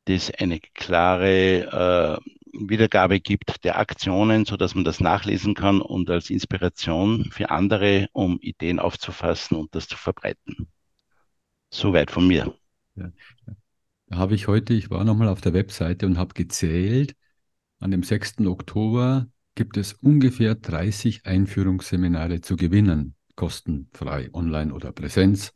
das 0.06 0.30
eine 0.30 0.60
klare 0.60 2.20
äh, 2.22 2.30
Wiedergabe 2.52 3.20
gibt 3.20 3.64
der 3.64 3.78
Aktionen, 3.78 4.44
so 4.44 4.56
dass 4.56 4.74
man 4.74 4.84
das 4.84 5.00
nachlesen 5.00 5.54
kann 5.54 5.80
und 5.80 6.08
als 6.10 6.30
Inspiration 6.30 7.30
für 7.30 7.50
andere, 7.50 8.08
um 8.12 8.38
Ideen 8.40 8.78
aufzufassen 8.78 9.56
und 9.56 9.74
das 9.74 9.88
zu 9.88 9.96
verbreiten. 9.96 10.68
Soweit 11.70 12.10
von 12.10 12.28
mir. 12.28 12.54
Ja. 12.94 13.10
Da 14.06 14.16
habe 14.16 14.34
ich 14.34 14.46
heute, 14.46 14.74
ich 14.74 14.90
war 14.90 15.04
nochmal 15.04 15.28
auf 15.28 15.40
der 15.40 15.54
Webseite 15.54 16.06
und 16.06 16.18
habe 16.18 16.34
gezählt, 16.34 17.16
an 17.80 17.90
dem 17.90 18.02
6. 18.02 18.46
Oktober 18.46 19.26
gibt 19.54 19.76
es 19.76 19.92
ungefähr 19.94 20.54
30 20.54 21.26
Einführungsseminare 21.26 22.40
zu 22.40 22.56
gewinnen, 22.56 23.16
kostenfrei, 23.34 24.30
online 24.32 24.72
oder 24.72 24.92
Präsenz. 24.92 25.52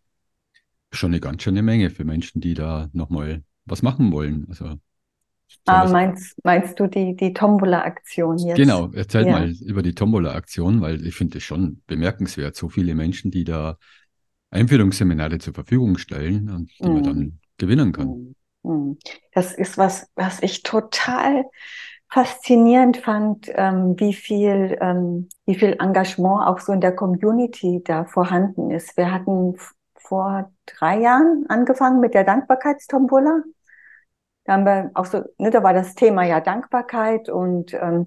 Schon 0.93 1.13
eine 1.13 1.21
ganz 1.21 1.43
schöne 1.43 1.63
Menge 1.63 1.91
für 1.91 2.05
Menschen, 2.05 2.41
die 2.41 2.55
da 2.55 2.89
nochmal 2.93 3.45
was 3.69 3.83
machen 3.83 4.13
wollen. 4.13 4.47
Also 4.49 4.77
Ah, 5.65 5.87
meinst, 5.87 6.39
meinst 6.45 6.79
du 6.81 6.87
die, 6.87 7.15
die 7.15 7.33
Tombola-Aktion 7.33 8.39
jetzt? 8.39 8.57
Genau, 8.57 8.91
erzähl 8.93 9.27
ja. 9.27 9.33
mal 9.33 9.51
über 9.67 9.83
die 9.83 9.95
Tombola-Aktion, 9.95 10.81
weil 10.81 11.07
ich 11.07 11.15
finde 11.15 11.39
es 11.39 11.45
schon 11.45 11.83
bemerkenswert, 11.87 12.57
so 12.57 12.69
viele 12.69 12.95
Menschen, 12.95 13.31
die 13.31 13.45
da 13.45 13.77
Einführungsseminare 14.51 15.39
zur 15.39 15.55
Verfügung 15.55 15.99
stellen 15.99 16.49
und 16.51 16.71
die 16.79 16.89
mm. 16.89 16.93
man 16.93 17.03
dann 17.03 17.19
mhm. 17.19 17.39
gewinnen 17.59 17.93
kann. 17.93 18.35
Mm. 18.63 18.93
Das 19.33 19.53
ist 19.55 19.77
was, 19.77 20.11
was 20.15 20.43
ich 20.43 20.63
total 20.63 21.45
faszinierend 22.11 22.97
fand, 22.97 23.51
ähm, 23.55 23.95
wie 23.99 24.15
viel, 24.15 24.79
ähm, 24.81 25.29
wie 25.45 25.55
viel 25.55 25.77
Engagement 25.79 26.47
auch 26.47 26.61
so 26.61 26.73
in 26.73 26.81
der 26.81 26.97
Community 26.97 27.83
da 27.85 28.05
vorhanden 28.07 28.71
ist. 28.71 28.97
Wir 28.97 29.13
hatten 29.13 29.57
vor 29.97 30.51
drei 30.65 31.01
Jahren 31.01 31.45
angefangen 31.49 32.01
mit 32.01 32.15
der 32.15 32.25
Dankbarkeitstombola. 32.25 33.43
Da 34.49 34.55
haben 34.55 34.65
wir 34.65 34.91
auch 34.95 35.05
so, 35.05 35.25
ne, 35.37 35.51
da 35.51 35.63
war 35.63 35.75
das 35.75 35.95
Thema 35.95 36.25
ja 36.25 36.41
Dankbarkeit 36.41 37.29
und 37.29 37.75
ähm, 37.75 38.07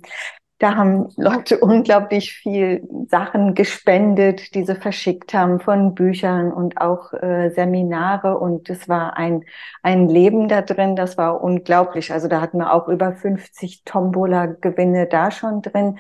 da 0.58 0.76
haben 0.76 1.10
Leute 1.16 1.60
unglaublich 1.62 2.34
viel 2.34 2.82
Sachen 3.08 3.54
gespendet, 3.54 4.56
die 4.56 4.64
sie 4.66 4.74
verschickt 4.74 5.36
haben 5.36 5.60
von 5.60 5.94
Büchern 5.94 6.52
und 6.52 6.82
auch 6.82 7.14
äh, 7.14 7.52
Seminare. 7.52 8.40
Und 8.40 8.72
es 8.72 8.90
war 8.90 9.18
ein, 9.18 9.44
ein 9.84 10.10
Leben 10.10 10.48
da 10.48 10.64
drin, 10.64 10.96
das 10.96 11.16
war 11.16 11.44
unglaublich. 11.44 12.12
Also 12.12 12.28
da 12.28 12.42
hatten 12.42 12.58
wir 12.58 12.74
auch 12.74 12.88
über 12.88 13.14
50 13.14 13.84
Tombola-Gewinne 13.86 15.06
da 15.06 15.30
schon 15.30 15.62
drin. 15.62 16.00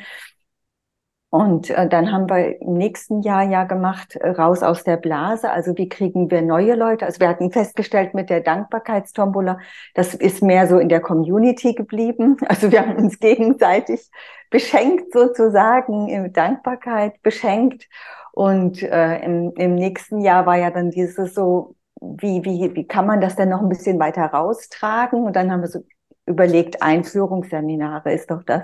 Und 1.31 1.69
äh, 1.69 1.87
dann 1.87 2.11
haben 2.11 2.29
wir 2.29 2.61
im 2.61 2.73
nächsten 2.73 3.21
Jahr 3.21 3.43
ja 3.43 3.63
gemacht, 3.63 4.17
äh, 4.17 4.31
raus 4.31 4.63
aus 4.63 4.83
der 4.83 4.97
Blase. 4.97 5.49
Also 5.49 5.77
wie 5.77 5.87
kriegen 5.87 6.29
wir 6.29 6.41
neue 6.41 6.75
Leute? 6.75 7.05
Also 7.05 7.21
wir 7.21 7.29
hatten 7.29 7.51
festgestellt 7.53 8.13
mit 8.13 8.29
der 8.29 8.41
Dankbarkeitstombola, 8.41 9.59
das 9.95 10.13
ist 10.13 10.43
mehr 10.43 10.67
so 10.67 10.77
in 10.77 10.89
der 10.89 10.99
Community 10.99 11.73
geblieben. 11.73 12.35
Also 12.49 12.69
wir 12.69 12.81
haben 12.81 12.97
uns 12.97 13.17
gegenseitig 13.19 14.11
beschenkt 14.49 15.13
sozusagen, 15.13 16.09
in 16.09 16.33
Dankbarkeit 16.33 17.21
beschenkt. 17.21 17.87
Und 18.33 18.83
äh, 18.83 19.19
im, 19.23 19.53
im 19.55 19.75
nächsten 19.75 20.19
Jahr 20.19 20.45
war 20.45 20.57
ja 20.57 20.69
dann 20.69 20.91
dieses 20.91 21.33
so, 21.33 21.75
wie, 22.01 22.43
wie, 22.43 22.75
wie 22.75 22.85
kann 22.85 23.07
man 23.07 23.21
das 23.21 23.37
denn 23.37 23.47
noch 23.47 23.61
ein 23.61 23.69
bisschen 23.69 23.99
weiter 23.99 24.25
raustragen? 24.25 25.23
Und 25.23 25.37
dann 25.37 25.49
haben 25.49 25.61
wir 25.61 25.69
so 25.69 25.79
überlegt, 26.25 26.81
Einführungsseminare 26.81 28.11
ist 28.11 28.31
doch 28.31 28.43
das 28.43 28.63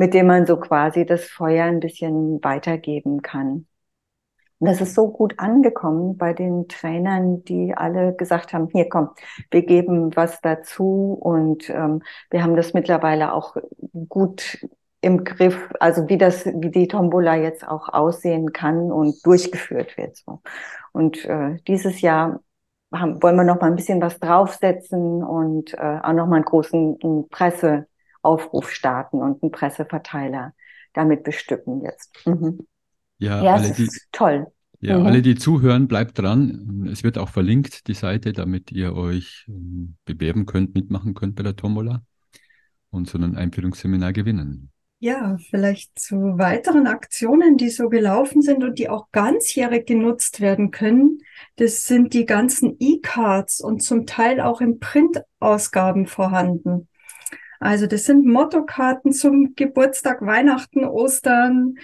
mit 0.00 0.14
dem 0.14 0.28
man 0.28 0.46
so 0.46 0.56
quasi 0.56 1.04
das 1.04 1.26
Feuer 1.26 1.66
ein 1.66 1.78
bisschen 1.78 2.42
weitergeben 2.42 3.20
kann. 3.20 3.66
Und 4.58 4.66
das 4.66 4.80
ist 4.80 4.94
so 4.94 5.10
gut 5.10 5.34
angekommen 5.38 6.16
bei 6.16 6.32
den 6.32 6.68
Trainern, 6.68 7.44
die 7.44 7.74
alle 7.76 8.14
gesagt 8.14 8.54
haben, 8.54 8.68
hier 8.72 8.88
komm, 8.88 9.10
wir 9.50 9.62
geben 9.62 10.16
was 10.16 10.40
dazu 10.40 11.18
und 11.20 11.68
ähm, 11.68 12.02
wir 12.30 12.42
haben 12.42 12.56
das 12.56 12.72
mittlerweile 12.72 13.34
auch 13.34 13.56
gut 14.08 14.66
im 15.02 15.22
Griff, 15.22 15.68
also 15.80 16.08
wie 16.08 16.16
das, 16.16 16.46
wie 16.46 16.70
die 16.70 16.88
Tombola 16.88 17.36
jetzt 17.36 17.68
auch 17.68 17.90
aussehen 17.90 18.54
kann 18.54 18.90
und 18.90 19.14
durchgeführt 19.26 19.98
wird. 19.98 20.16
So. 20.16 20.40
Und 20.92 21.26
äh, 21.26 21.58
dieses 21.68 22.00
Jahr 22.00 22.40
haben, 22.90 23.22
wollen 23.22 23.36
wir 23.36 23.44
noch 23.44 23.60
mal 23.60 23.66
ein 23.66 23.76
bisschen 23.76 24.00
was 24.00 24.18
draufsetzen 24.18 25.22
und 25.22 25.74
äh, 25.74 25.98
auch 26.02 26.14
noch 26.14 26.26
mal 26.26 26.36
einen 26.36 26.44
großen 26.46 27.28
Presse 27.28 27.86
Aufruf 28.22 28.70
starten 28.70 29.20
und 29.20 29.42
einen 29.42 29.52
Presseverteiler 29.52 30.54
damit 30.92 31.24
bestücken 31.24 31.82
jetzt. 31.82 32.10
Mhm. 32.26 32.66
Ja, 33.18 33.42
ja 33.42 33.54
alle, 33.54 33.72
die, 33.72 33.88
toll. 34.12 34.46
Ja, 34.80 34.98
mhm. 34.98 35.06
alle, 35.06 35.22
die 35.22 35.34
zuhören, 35.34 35.88
bleibt 35.88 36.18
dran. 36.18 36.88
Es 36.90 37.04
wird 37.04 37.18
auch 37.18 37.28
verlinkt, 37.28 37.86
die 37.86 37.94
Seite, 37.94 38.32
damit 38.32 38.72
ihr 38.72 38.94
euch 38.96 39.44
ähm, 39.48 39.96
bewerben 40.04 40.46
könnt, 40.46 40.74
mitmachen 40.74 41.14
könnt 41.14 41.36
bei 41.36 41.42
der 41.42 41.56
Tombola 41.56 42.02
und 42.90 43.08
so 43.08 43.18
ein 43.18 43.36
Einführungsseminar 43.36 44.12
gewinnen. 44.12 44.70
Ja, 45.02 45.38
vielleicht 45.48 45.98
zu 45.98 46.16
weiteren 46.16 46.86
Aktionen, 46.86 47.56
die 47.56 47.70
so 47.70 47.88
gelaufen 47.88 48.42
sind 48.42 48.62
und 48.62 48.78
die 48.78 48.90
auch 48.90 49.10
ganzjährig 49.12 49.86
genutzt 49.86 50.40
werden 50.40 50.70
können. 50.70 51.20
Das 51.56 51.86
sind 51.86 52.12
die 52.12 52.26
ganzen 52.26 52.76
E-Cards 52.78 53.62
und 53.62 53.82
zum 53.82 54.04
Teil 54.04 54.42
auch 54.42 54.60
in 54.60 54.78
Printausgaben 54.78 56.06
vorhanden. 56.06 56.88
Also 57.60 57.86
das 57.86 58.04
sind 58.04 58.26
Mottokarten 58.26 59.12
zum 59.12 59.54
Geburtstag, 59.54 60.22
Weihnachten, 60.22 60.84
Ostern, 60.84 61.76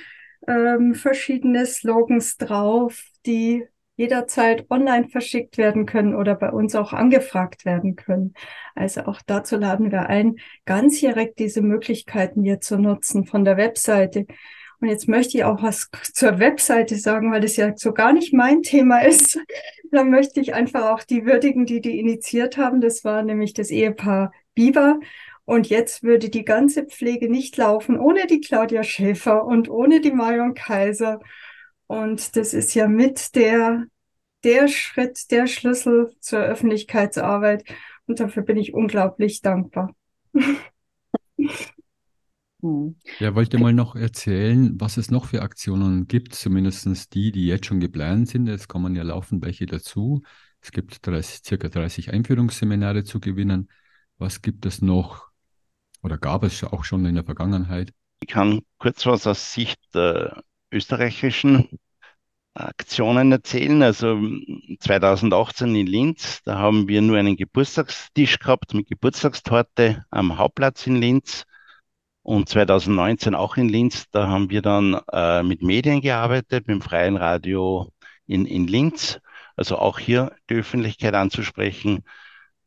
ähm, 0.48 0.94
verschiedene 0.94 1.66
Slogans 1.66 2.38
drauf, 2.38 3.04
die 3.26 3.64
jederzeit 3.96 4.66
online 4.70 5.08
verschickt 5.08 5.58
werden 5.58 5.86
können 5.86 6.14
oder 6.14 6.34
bei 6.34 6.50
uns 6.50 6.74
auch 6.74 6.92
angefragt 6.92 7.64
werden 7.64 7.96
können. 7.96 8.34
Also 8.74 9.02
auch 9.02 9.20
dazu 9.26 9.56
laden 9.56 9.90
wir 9.90 10.08
ein, 10.08 10.36
ganz 10.64 11.00
direkt 11.00 11.38
diese 11.38 11.62
Möglichkeiten 11.62 12.42
hier 12.42 12.60
zu 12.60 12.78
nutzen 12.78 13.24
von 13.24 13.44
der 13.44 13.56
Webseite. 13.56 14.26
Und 14.80 14.88
jetzt 14.88 15.08
möchte 15.08 15.38
ich 15.38 15.44
auch 15.44 15.62
was 15.62 15.88
zur 16.12 16.38
Webseite 16.38 16.96
sagen, 16.96 17.32
weil 17.32 17.40
das 17.40 17.56
ja 17.56 17.72
so 17.76 17.92
gar 17.92 18.12
nicht 18.12 18.34
mein 18.34 18.62
Thema 18.62 18.98
ist. 19.06 19.38
Da 19.90 20.04
möchte 20.04 20.40
ich 20.40 20.54
einfach 20.54 20.90
auch 20.90 21.02
die 21.02 21.24
würdigen, 21.24 21.64
die 21.64 21.80
die 21.80 21.98
initiiert 21.98 22.56
haben. 22.58 22.80
Das 22.80 23.04
war 23.04 23.22
nämlich 23.22 23.54
das 23.54 23.70
Ehepaar 23.70 24.32
Bieber. 24.54 25.00
Und 25.46 25.68
jetzt 25.68 26.02
würde 26.02 26.28
die 26.28 26.44
ganze 26.44 26.84
Pflege 26.84 27.30
nicht 27.30 27.56
laufen 27.56 27.98
ohne 27.98 28.26
die 28.26 28.40
Claudia 28.40 28.82
Schäfer 28.82 29.44
und 29.44 29.70
ohne 29.70 30.00
die 30.00 30.10
Marion 30.10 30.54
Kaiser. 30.54 31.20
Und 31.86 32.36
das 32.36 32.52
ist 32.52 32.74
ja 32.74 32.88
mit 32.88 33.36
der, 33.36 33.86
der 34.42 34.66
Schritt, 34.66 35.30
der 35.30 35.46
Schlüssel 35.46 36.12
zur 36.18 36.40
Öffentlichkeitsarbeit. 36.40 37.64
Und 38.06 38.18
dafür 38.18 38.42
bin 38.42 38.56
ich 38.56 38.74
unglaublich 38.74 39.40
dankbar. 39.40 39.94
Hm. 42.62 42.96
Ja, 43.20 43.34
wollt 43.34 43.52
ihr 43.52 43.60
mal 43.60 43.72
noch 43.72 43.94
erzählen, 43.94 44.74
was 44.80 44.96
es 44.96 45.10
noch 45.10 45.26
für 45.26 45.42
Aktionen 45.42 46.08
gibt, 46.08 46.34
zumindest 46.34 47.14
die, 47.14 47.30
die 47.30 47.46
jetzt 47.46 47.66
schon 47.66 47.80
geplant 47.80 48.28
sind. 48.28 48.48
Es 48.48 48.66
kommen 48.66 48.96
ja 48.96 49.04
laufend 49.04 49.44
welche 49.44 49.66
dazu. 49.66 50.22
Es 50.60 50.72
gibt 50.72 51.06
30, 51.06 51.44
circa 51.44 51.68
30 51.68 52.12
Einführungsseminare 52.12 53.04
zu 53.04 53.20
gewinnen. 53.20 53.68
Was 54.18 54.42
gibt 54.42 54.64
es 54.66 54.80
noch 54.82 55.25
oder 56.06 56.18
gab 56.18 56.44
es 56.44 56.62
auch 56.62 56.84
schon 56.84 57.04
in 57.04 57.16
der 57.16 57.24
Vergangenheit? 57.24 57.92
Ich 58.20 58.28
kann 58.28 58.62
kurz 58.78 59.04
was 59.06 59.26
aus 59.26 59.52
Sicht 59.52 59.80
der 59.92 60.42
österreichischen 60.70 61.68
Aktionen 62.54 63.32
erzählen. 63.32 63.82
Also 63.82 64.16
2018 64.78 65.74
in 65.74 65.86
Linz, 65.88 66.42
da 66.44 66.58
haben 66.58 66.86
wir 66.86 67.02
nur 67.02 67.18
einen 67.18 67.36
Geburtstagstisch 67.36 68.38
gehabt 68.38 68.72
mit 68.72 68.88
Geburtstagstorte 68.88 70.04
am 70.10 70.38
Hauptplatz 70.38 70.86
in 70.86 70.96
Linz. 70.96 71.44
Und 72.22 72.48
2019 72.48 73.34
auch 73.34 73.56
in 73.56 73.68
Linz, 73.68 74.08
da 74.12 74.28
haben 74.28 74.48
wir 74.48 74.62
dann 74.62 75.00
äh, 75.12 75.42
mit 75.42 75.62
Medien 75.62 76.00
gearbeitet, 76.00 76.68
mit 76.68 76.76
dem 76.76 76.82
Freien 76.82 77.16
Radio 77.16 77.92
in, 78.26 78.46
in 78.46 78.68
Linz. 78.68 79.18
Also 79.56 79.76
auch 79.78 79.98
hier 79.98 80.36
die 80.48 80.54
Öffentlichkeit 80.54 81.14
anzusprechen. 81.14 82.04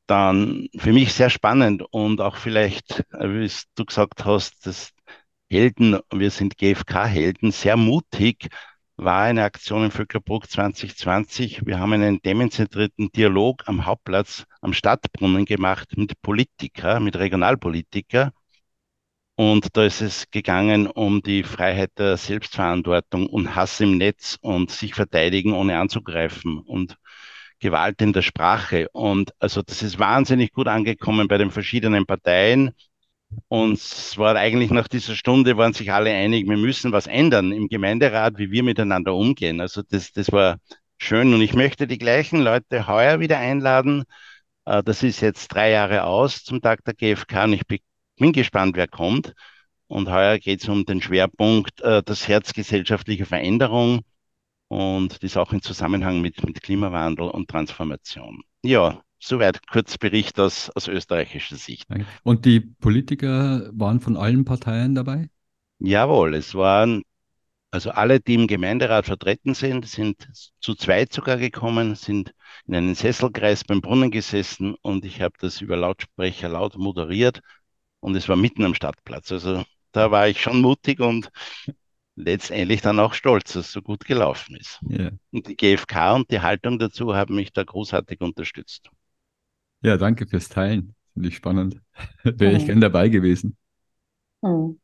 Dann 0.09 0.69
für 0.75 0.91
mich 0.91 1.13
sehr 1.13 1.29
spannend 1.29 1.83
und 1.91 2.19
auch 2.19 2.35
vielleicht, 2.35 3.01
äh, 3.13 3.29
wie 3.29 3.51
du 3.75 3.85
gesagt 3.85 4.25
hast, 4.25 4.65
das 4.65 4.91
Helden, 5.51 5.99
wir 6.11 6.31
sind 6.31 6.57
GfK-Helden, 6.57 7.51
sehr 7.51 7.77
mutig, 7.77 8.47
war 8.97 9.21
eine 9.23 9.43
Aktion 9.43 9.85
in 9.85 9.91
Vöcklerbruck 9.91 10.49
2020. 10.49 11.65
Wir 11.67 11.79
haben 11.79 11.93
einen 11.93 12.21
demonstrierten 12.23 13.11
Dialog 13.11 13.63
am 13.67 13.85
Hauptplatz 13.85 14.45
am 14.61 14.73
Stadtbrunnen 14.73 15.45
gemacht 15.45 15.95
mit 15.95 16.19
Politiker, 16.23 16.99
mit 16.99 17.15
Regionalpolitiker. 17.15 18.31
Und 19.35 19.77
da 19.77 19.85
ist 19.85 20.01
es 20.01 20.31
gegangen 20.31 20.87
um 20.87 21.21
die 21.21 21.43
Freiheit 21.43 21.91
der 21.99 22.17
Selbstverantwortung 22.17 23.27
und 23.27 23.55
Hass 23.55 23.79
im 23.79 23.97
Netz 23.97 24.37
und 24.41 24.71
sich 24.71 24.95
verteidigen, 24.95 25.53
ohne 25.53 25.77
anzugreifen 25.79 26.57
und 26.59 26.97
Gewalt 27.59 28.01
in 28.01 28.13
der 28.13 28.21
Sprache. 28.21 28.87
Und 28.91 29.33
also 29.39 29.61
das 29.61 29.83
ist 29.83 29.99
wahnsinnig 29.99 30.51
gut 30.53 30.67
angekommen 30.67 31.27
bei 31.27 31.37
den 31.37 31.51
verschiedenen 31.51 32.05
Parteien. 32.05 32.71
Und 33.47 33.73
es 33.73 34.17
war 34.17 34.35
eigentlich 34.35 34.71
nach 34.71 34.87
dieser 34.87 35.15
Stunde, 35.15 35.57
waren 35.57 35.73
sich 35.73 35.91
alle 35.91 36.11
einig, 36.11 36.47
wir 36.49 36.57
müssen 36.57 36.91
was 36.91 37.07
ändern 37.07 37.51
im 37.51 37.67
Gemeinderat, 37.67 38.37
wie 38.37 38.51
wir 38.51 38.63
miteinander 38.63 39.13
umgehen. 39.13 39.61
Also 39.61 39.83
das, 39.83 40.11
das 40.11 40.31
war 40.31 40.57
schön. 40.97 41.33
Und 41.33 41.41
ich 41.41 41.53
möchte 41.53 41.87
die 41.87 41.97
gleichen 41.97 42.41
Leute 42.41 42.87
heuer 42.87 43.19
wieder 43.19 43.37
einladen. 43.37 44.03
Äh, 44.65 44.83
das 44.83 45.03
ist 45.03 45.21
jetzt 45.21 45.49
drei 45.49 45.71
Jahre 45.71 46.03
aus 46.03 46.43
zum 46.43 46.61
Tag 46.61 46.83
der 46.85 46.93
GfK 46.93 47.45
und 47.45 47.53
ich 47.53 47.65
bin 47.67 48.33
gespannt, 48.33 48.75
wer 48.75 48.87
kommt. 48.87 49.33
Und 49.87 50.09
heuer 50.09 50.37
geht 50.39 50.61
es 50.61 50.69
um 50.69 50.85
den 50.85 51.01
Schwerpunkt 51.01 51.81
äh, 51.81 52.03
das 52.03 52.27
Herz 52.27 52.53
gesellschaftlicher 52.53 53.25
Veränderung 53.25 54.01
und 54.69 55.21
das 55.21 55.35
auch 55.35 55.51
in 55.51 55.61
Zusammenhang 55.61 56.21
mit, 56.21 56.45
mit 56.45 56.63
Klimawandel 56.63 57.27
und 57.27 57.49
Transformation. 57.49 58.41
Ja, 58.63 59.03
Soweit 59.21 59.67
kurz 59.67 59.97
Bericht 59.97 60.39
aus, 60.39 60.69
aus 60.69 60.87
österreichischer 60.87 61.57
Sicht. 61.57 61.87
Und 62.23 62.45
die 62.45 62.61
Politiker 62.61 63.69
waren 63.73 63.99
von 63.99 64.15
allen 64.15 64.45
Parteien 64.45 64.95
dabei? 64.95 65.29
Jawohl, 65.79 66.35
es 66.35 66.55
waren 66.55 67.03
also 67.71 67.91
alle, 67.91 68.19
die 68.19 68.33
im 68.33 68.47
Gemeinderat 68.47 69.05
vertreten 69.05 69.53
sind, 69.53 69.87
sind 69.87 70.27
zu 70.59 70.73
zweit 70.73 71.13
sogar 71.13 71.37
gekommen, 71.37 71.95
sind 71.95 72.33
in 72.65 72.75
einen 72.75 72.95
Sesselkreis 72.95 73.63
beim 73.63 73.81
Brunnen 73.81 74.09
gesessen 74.09 74.75
und 74.81 75.05
ich 75.05 75.21
habe 75.21 75.35
das 75.39 75.61
über 75.61 75.77
Lautsprecher 75.77 76.49
laut 76.49 76.77
moderiert 76.77 77.41
und 77.99 78.15
es 78.15 78.27
war 78.27 78.37
mitten 78.37 78.63
am 78.63 78.73
Stadtplatz. 78.73 79.31
Also 79.31 79.63
da 79.91 80.09
war 80.09 80.27
ich 80.27 80.41
schon 80.41 80.61
mutig 80.61 80.99
und 80.99 81.29
letztendlich 82.19 82.81
dann 82.81 82.99
auch 82.99 83.13
stolz, 83.13 83.53
dass 83.53 83.67
es 83.67 83.71
so 83.71 83.81
gut 83.81 84.05
gelaufen 84.05 84.55
ist. 84.55 84.79
Ja. 84.87 85.09
Und 85.31 85.47
die 85.47 85.55
GfK 85.55 86.15
und 86.15 86.31
die 86.31 86.41
Haltung 86.41 86.77
dazu 86.77 87.15
haben 87.15 87.35
mich 87.35 87.53
da 87.53 87.63
großartig 87.63 88.21
unterstützt. 88.21 88.89
Ja, 89.81 89.97
danke 89.97 90.27
fürs 90.27 90.49
Teilen. 90.49 90.95
Finde 91.13 91.29
ich 91.29 91.35
spannend. 91.35 91.81
Wäre 92.23 92.53
ich 92.53 92.59
hm. 92.59 92.67
gern 92.67 92.81
dabei 92.81 93.09
gewesen. 93.09 93.57
Hm. 94.43 94.79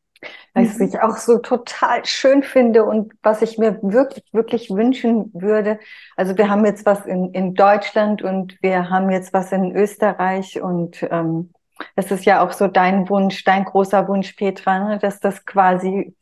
Was 0.53 0.79
ich 0.79 0.99
auch 1.01 1.17
so 1.17 1.37
total 1.37 2.05
schön 2.05 2.41
finde 2.41 2.85
und 2.85 3.13
was 3.21 3.41
ich 3.41 3.57
mir 3.57 3.77
wirklich, 3.83 4.23
wirklich 4.31 4.69
wünschen 4.69 5.29
würde. 5.33 5.79
Also 6.15 6.37
wir 6.37 6.49
haben 6.49 6.65
jetzt 6.65 6.85
was 6.85 7.05
in, 7.05 7.31
in 7.33 7.53
Deutschland 7.53 8.23
und 8.23 8.57
wir 8.61 8.89
haben 8.89 9.11
jetzt 9.11 9.33
was 9.33 9.51
in 9.51 9.75
Österreich 9.75 10.59
und 10.61 11.05
ähm, 11.11 11.51
das 11.95 12.09
ist 12.09 12.25
ja 12.25 12.43
auch 12.43 12.53
so 12.53 12.67
dein 12.67 13.09
Wunsch, 13.09 13.43
dein 13.43 13.65
großer 13.65 14.07
Wunsch, 14.07 14.31
Petra, 14.33 14.79
ne, 14.79 14.97
dass 14.97 15.19
das 15.19 15.45
quasi 15.45 16.15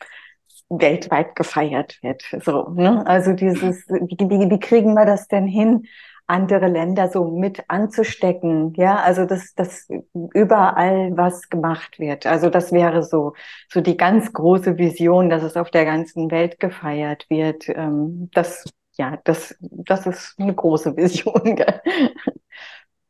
weltweit 0.80 1.36
gefeiert 1.36 2.00
wird. 2.02 2.24
So, 2.44 2.70
ne? 2.70 3.06
Also 3.06 3.34
dieses, 3.34 3.88
wie, 3.88 4.18
wie, 4.20 4.50
wie 4.50 4.60
kriegen 4.60 4.94
wir 4.94 5.06
das 5.06 5.28
denn 5.28 5.48
hin? 5.48 5.88
andere 6.28 6.68
Länder 6.68 7.10
so 7.10 7.26
mit 7.26 7.64
anzustecken. 7.68 8.74
Ja, 8.76 8.96
also 8.98 9.26
dass, 9.26 9.54
dass 9.56 9.88
überall 10.34 11.12
was 11.16 11.50
gemacht 11.50 12.00
wird. 12.00 12.26
Also 12.26 12.50
das 12.50 12.72
wäre 12.72 13.04
so, 13.04 13.34
so 13.70 13.82
die 13.82 13.98
ganz 13.98 14.32
große 14.32 14.78
Vision, 14.78 15.30
dass 15.30 15.44
es 15.44 15.58
auf 15.58 15.70
der 15.70 15.86
ganzen 15.86 16.32
Welt 16.32 16.60
gefeiert 16.60 17.26
wird. 17.30 17.68
Ähm, 17.70 18.30
das, 18.34 18.64
ja, 18.98 19.20
das, 19.26 19.56
das 19.60 20.06
ist 20.06 20.36
eine 20.40 20.54
große 20.54 20.96
Vision. 20.98 21.62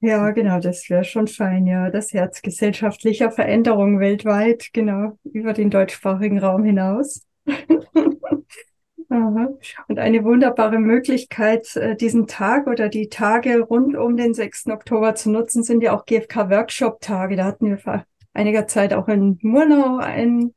Ja, 0.06 0.32
genau, 0.32 0.60
das 0.60 0.90
wäre 0.90 1.06
schon 1.06 1.28
fein, 1.28 1.66
ja. 1.66 1.90
Das 1.90 2.12
Herz 2.12 2.42
gesellschaftlicher 2.42 3.32
Veränderung 3.32 4.02
weltweit, 4.02 4.72
genau, 4.74 5.18
über 5.24 5.54
den 5.54 5.70
deutschsprachigen 5.70 6.40
Raum 6.40 6.66
hinaus. 6.66 7.26
Und 9.08 10.00
eine 10.00 10.26
wunderbare 10.26 10.80
Möglichkeit, 10.80 11.74
äh, 11.78 11.96
diesen 11.96 12.28
Tag 12.28 12.68
oder 12.68 12.90
die 12.90 13.08
Tage 13.08 13.62
rund 13.62 13.96
um 13.96 14.18
den 14.18 14.34
6. 14.34 14.68
Oktober 14.72 15.16
zu 15.16 15.32
nutzen, 15.32 15.64
sind 15.64 15.82
ja 15.82 15.96
auch 15.96 16.06
GfK-Workshop-Tage. 16.06 17.38
Da 17.38 17.46
hatten 17.46 17.70
wir 17.70 17.78
vor 17.78 18.06
einiger 18.34 18.68
Zeit 18.68 18.94
auch 18.94 19.08
in 19.08 19.40
Murnau 19.42 20.00
ein, 20.00 20.54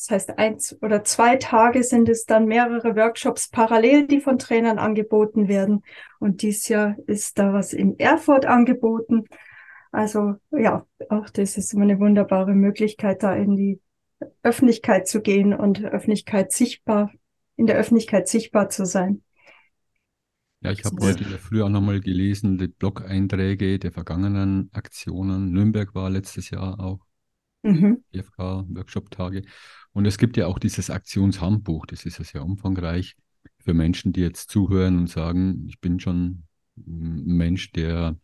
das 0.00 0.10
heißt 0.10 0.38
eins 0.38 0.76
oder 0.82 1.04
zwei 1.04 1.36
Tage 1.36 1.82
sind 1.82 2.08
es 2.08 2.24
dann 2.24 2.46
mehrere 2.46 2.96
Workshops 2.96 3.48
parallel, 3.48 4.06
die 4.06 4.20
von 4.20 4.38
Trainern 4.38 4.78
angeboten 4.78 5.46
werden. 5.46 5.82
Und 6.18 6.40
dies 6.40 6.68
Jahr 6.68 6.96
ist 7.06 7.38
da 7.38 7.52
was 7.52 7.74
in 7.74 7.98
Erfurt 7.98 8.46
angeboten. 8.46 9.24
Also 9.92 10.36
ja, 10.50 10.86
auch 11.10 11.28
das 11.28 11.58
ist 11.58 11.74
immer 11.74 11.82
eine 11.82 11.98
wunderbare 11.98 12.54
Möglichkeit, 12.54 13.22
da 13.22 13.34
in 13.34 13.56
die 13.56 13.80
Öffentlichkeit 14.42 15.06
zu 15.06 15.20
gehen 15.20 15.52
und 15.52 15.84
Öffentlichkeit 15.84 16.52
sichtbar 16.52 17.12
in 17.60 17.66
der 17.66 17.76
Öffentlichkeit 17.76 18.26
sichtbar 18.26 18.70
zu 18.70 18.86
sein. 18.86 19.22
Ja, 20.62 20.72
ich 20.72 20.82
habe 20.82 20.96
heute 21.00 21.24
in 21.24 21.30
der 21.30 21.38
Früh 21.38 21.62
auch 21.62 21.68
nochmal 21.68 22.00
gelesen, 22.00 22.56
die 22.56 22.68
Blog-Einträge 22.68 23.78
der 23.78 23.92
vergangenen 23.92 24.70
Aktionen. 24.72 25.52
Nürnberg 25.52 25.94
war 25.94 26.08
letztes 26.08 26.48
Jahr 26.48 26.80
auch. 26.80 27.00
Mhm. 27.62 28.02
IFK-Workshop-Tage. 28.12 29.42
Und 29.92 30.06
es 30.06 30.18
gibt 30.18 30.36
ja 30.36 30.46
auch 30.46 30.58
dieses 30.58 30.90
Aktionshandbuch, 30.90 31.86
das 31.86 32.06
ist 32.06 32.18
ja 32.18 32.24
sehr 32.24 32.44
umfangreich 32.44 33.16
für 33.58 33.74
Menschen, 33.74 34.12
die 34.12 34.20
jetzt 34.20 34.50
zuhören 34.50 34.98
und 34.98 35.08
sagen, 35.08 35.66
ich 35.68 35.80
bin 35.80 36.00
schon 36.00 36.44
ein 36.76 37.36
Mensch, 37.36 37.72
der 37.72 38.16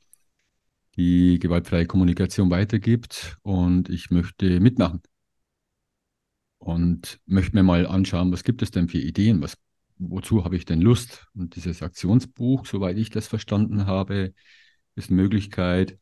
die 0.97 1.39
gewaltfreie 1.39 1.87
Kommunikation 1.87 2.51
weitergibt 2.51 3.37
und 3.43 3.91
ich 3.91 4.11
möchte 4.11 4.61
mitmachen 4.61 5.03
und 6.59 7.21
möchte 7.27 7.55
mir 7.55 7.63
mal 7.63 7.87
anschauen, 7.87 8.33
was 8.33 8.45
gibt 8.45 8.63
es 8.63 8.71
denn 8.71 8.89
für 8.89 8.99
Ideen, 8.99 9.43
was, 9.43 9.59
wozu 9.99 10.45
habe 10.45 10.57
ich 10.57 10.65
denn 10.65 10.81
Lust? 10.81 11.27
Und 11.35 11.57
dieses 11.57 11.83
Aktionsbuch, 11.83 12.65
soweit 12.65 12.97
ich 12.97 13.11
das 13.11 13.29
verstanden 13.29 13.87
habe, 13.87 14.33
ist 14.95 15.11
eine 15.11 15.21
Möglichkeit, 15.21 15.99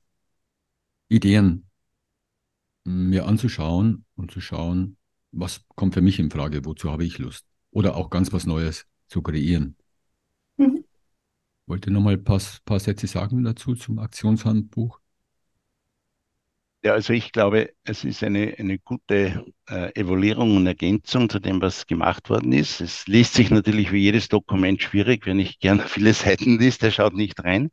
Ideen 1.09 1.69
mir 2.85 3.27
anzuschauen 3.27 4.05
und 4.15 4.31
zu 4.31 4.41
schauen, 4.41 4.97
was 5.33 5.65
kommt 5.75 5.95
für 5.95 6.03
mich 6.03 6.19
in 6.19 6.31
Frage, 6.31 6.65
wozu 6.65 6.91
habe 6.91 7.05
ich 7.05 7.19
Lust? 7.19 7.47
Oder 7.71 7.97
auch 7.97 8.11
ganz 8.11 8.33
was 8.33 8.47
Neues 8.47 8.87
zu 9.09 9.23
kreieren. 9.23 9.77
Wollt 11.67 11.87
ihr 11.87 11.93
nochmal 11.93 12.15
ein 12.15 12.25
paar, 12.25 12.41
paar 12.65 12.79
Sätze 12.81 13.07
sagen 13.07 13.43
dazu 13.43 13.75
zum 13.75 13.99
Aktionshandbuch? 13.99 15.01
Ja, 16.85 16.93
also 16.93 17.15
ich 17.15 17.33
glaube, 17.33 17.73
es 17.85 18.05
ist 18.05 18.23
eine, 18.23 18.55
eine 18.59 18.79
gute 18.79 19.47
äh, 19.71 19.99
Evaluierung 19.99 20.55
und 20.59 20.67
Ergänzung 20.67 21.31
zu 21.31 21.41
dem, 21.41 21.63
was 21.63 21.87
gemacht 21.87 22.29
worden 22.29 22.53
ist. 22.53 22.83
Es 22.83 23.07
liest 23.07 23.33
sich 23.33 23.51
natürlich 23.51 23.91
wie 23.91 24.03
jedes 24.03 24.29
Dokument 24.29 24.83
schwierig, 24.83 25.25
wenn 25.25 25.39
ich 25.39 25.59
gerne 25.59 25.83
viele 25.89 26.13
Seiten 26.13 26.59
liest, 26.59 26.83
der 26.83 26.91
schaut 26.91 27.15
nicht 27.15 27.43
rein. 27.43 27.71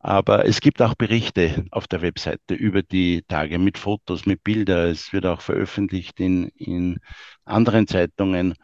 Aber 0.00 0.46
es 0.46 0.60
gibt 0.60 0.80
auch 0.82 0.94
Berichte 0.94 1.66
auf 1.70 1.86
der 1.86 2.02
Webseite 2.02 2.54
über 2.54 2.82
die 2.82 3.22
Tage 3.28 3.58
mit 3.58 3.78
Fotos, 3.78 4.26
mit 4.26 4.42
Bildern. 4.42 4.88
Es 4.88 5.12
wird 5.12 5.26
auch 5.26 5.42
veröffentlicht 5.42 6.18
in, 6.20 6.48
in 6.56 6.98
anderen 7.44 7.86
Zeitungen. 7.86 8.54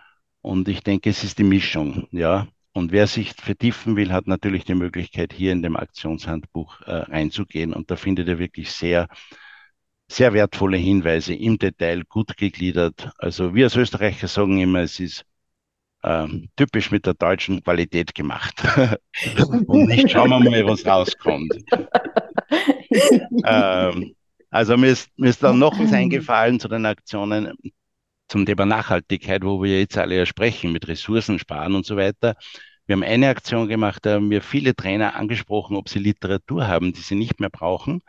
Und 0.41 0.69
ich 0.69 0.83
denke, 0.83 1.11
es 1.11 1.25
ist 1.25 1.39
die 1.39 1.45
Mischung, 1.45 2.09
ja. 2.11 2.49
Und 2.73 2.93
wer 2.93 3.07
sich 3.07 3.33
vertiefen 3.35 3.97
will, 3.97 4.13
hat 4.13 4.27
natürlich 4.27 4.65
die 4.65 4.75
Möglichkeit, 4.75 5.33
hier 5.33 5.53
in 5.53 5.63
dem 5.63 5.77
Aktionshandbuch 5.77 6.83
äh, 6.83 6.93
reinzugehen. 6.93 7.73
Und 7.75 7.91
da 7.91 7.97
findet 7.97 8.29
er 8.29 8.39
wirklich 8.39 8.71
sehr 8.73 9.09
sehr 10.09 10.33
wertvolle 10.33 10.77
Hinweise 10.77 11.35
im 11.35 11.59
Detail, 11.59 12.05
gut 12.09 12.37
gegliedert. 12.37 13.11
Also 13.19 13.55
wir 13.55 13.65
als 13.65 13.77
Österreicher 13.77 14.29
sagen 14.29 14.59
immer, 14.61 14.81
es 14.81 15.01
ist 15.01 15.25
ähm, 16.07 16.49
typisch 16.57 16.91
mit 16.91 17.05
der 17.05 17.15
deutschen 17.15 17.63
Qualität 17.63 18.15
gemacht. 18.15 18.63
Und 19.67 19.89
nicht 19.89 20.11
schauen 20.11 20.31
wir 20.31 20.39
mal, 20.39 20.67
was 20.67 20.87
rauskommt. 20.87 21.53
ähm, 23.45 24.15
also 24.51 24.77
mir 24.77 24.91
ist, 24.91 25.11
mir 25.17 25.31
ist 25.31 25.43
dann 25.43 25.59
noch 25.59 25.79
was 25.79 25.93
eingefallen 25.93 26.61
zu 26.61 26.69
den 26.69 26.87
Aktionen 26.87 27.53
zum 28.29 28.47
Thema 28.47 28.67
Nachhaltigkeit, 28.67 29.45
wo 29.45 29.63
wir 29.63 29.81
jetzt 29.81 29.99
alle 29.99 30.17
ja 30.17 30.27
sprechen, 30.27 30.73
mit 30.73 30.87
Ressourcen 30.87 31.39
sparen 31.39 31.75
und 31.75 31.85
so 31.85 31.97
weiter. 31.97 32.37
Wir 32.87 32.95
haben 32.95 33.03
eine 33.03 33.29
Aktion 33.29 33.67
gemacht, 33.67 34.07
da 34.07 34.15
haben 34.15 34.31
wir 34.31 34.43
viele 34.43 34.75
Trainer 34.77 35.17
angesprochen, 35.17 35.77
ob 35.77 35.89
sie 35.89 35.99
Literatur 35.99 36.69
haben, 36.69 36.93
die 36.93 37.01
sie 37.01 37.17
nicht 37.17 37.41
mehr 37.41 37.51
brauchen 37.51 38.01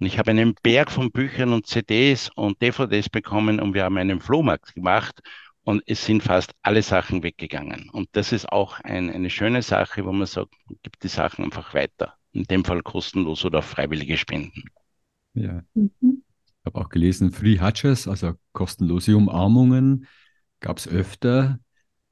und 0.00 0.06
ich 0.06 0.18
habe 0.18 0.32
einen 0.32 0.54
Berg 0.62 0.90
von 0.90 1.12
Büchern 1.12 1.52
und 1.52 1.66
CDs 1.66 2.30
und 2.34 2.60
DVDs 2.60 3.08
bekommen 3.08 3.60
und 3.60 3.74
wir 3.74 3.84
haben 3.84 3.96
einen 3.96 4.20
Flohmarkt 4.20 4.74
gemacht 4.74 5.20
und 5.64 5.82
es 5.86 6.04
sind 6.04 6.22
fast 6.22 6.54
alle 6.62 6.82
Sachen 6.82 7.22
weggegangen. 7.22 7.88
Und 7.90 8.08
das 8.12 8.32
ist 8.32 8.50
auch 8.50 8.80
ein, 8.80 9.10
eine 9.10 9.30
schöne 9.30 9.62
Sache, 9.62 10.04
wo 10.04 10.12
man 10.12 10.26
sagt, 10.26 10.54
gibt 10.82 11.02
die 11.02 11.08
Sachen 11.08 11.44
einfach 11.44 11.74
weiter. 11.74 12.14
In 12.32 12.44
dem 12.44 12.64
Fall 12.64 12.82
kostenlos 12.82 13.44
oder 13.44 13.58
auf 13.60 13.64
freiwillige 13.64 14.16
Spenden. 14.16 14.64
Ja. 15.34 15.62
Mhm. 15.74 16.22
Ich 16.46 16.66
habe 16.66 16.80
auch 16.80 16.88
gelesen, 16.88 17.30
Free 17.30 17.60
Hutches, 17.60 18.08
also 18.08 18.34
kostenlose 18.52 19.16
Umarmungen, 19.16 20.06
gab 20.60 20.78
es 20.78 20.88
öfter. 20.88 21.58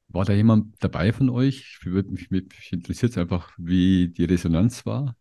War 0.08 0.24
da 0.24 0.34
jemand 0.34 0.74
dabei 0.80 1.12
von 1.12 1.30
euch? 1.30 1.78
Mich, 1.84 2.30
mich 2.30 2.72
interessiert 2.72 3.16
einfach, 3.16 3.52
wie 3.56 4.08
die 4.08 4.24
Resonanz 4.24 4.84
war 4.84 5.16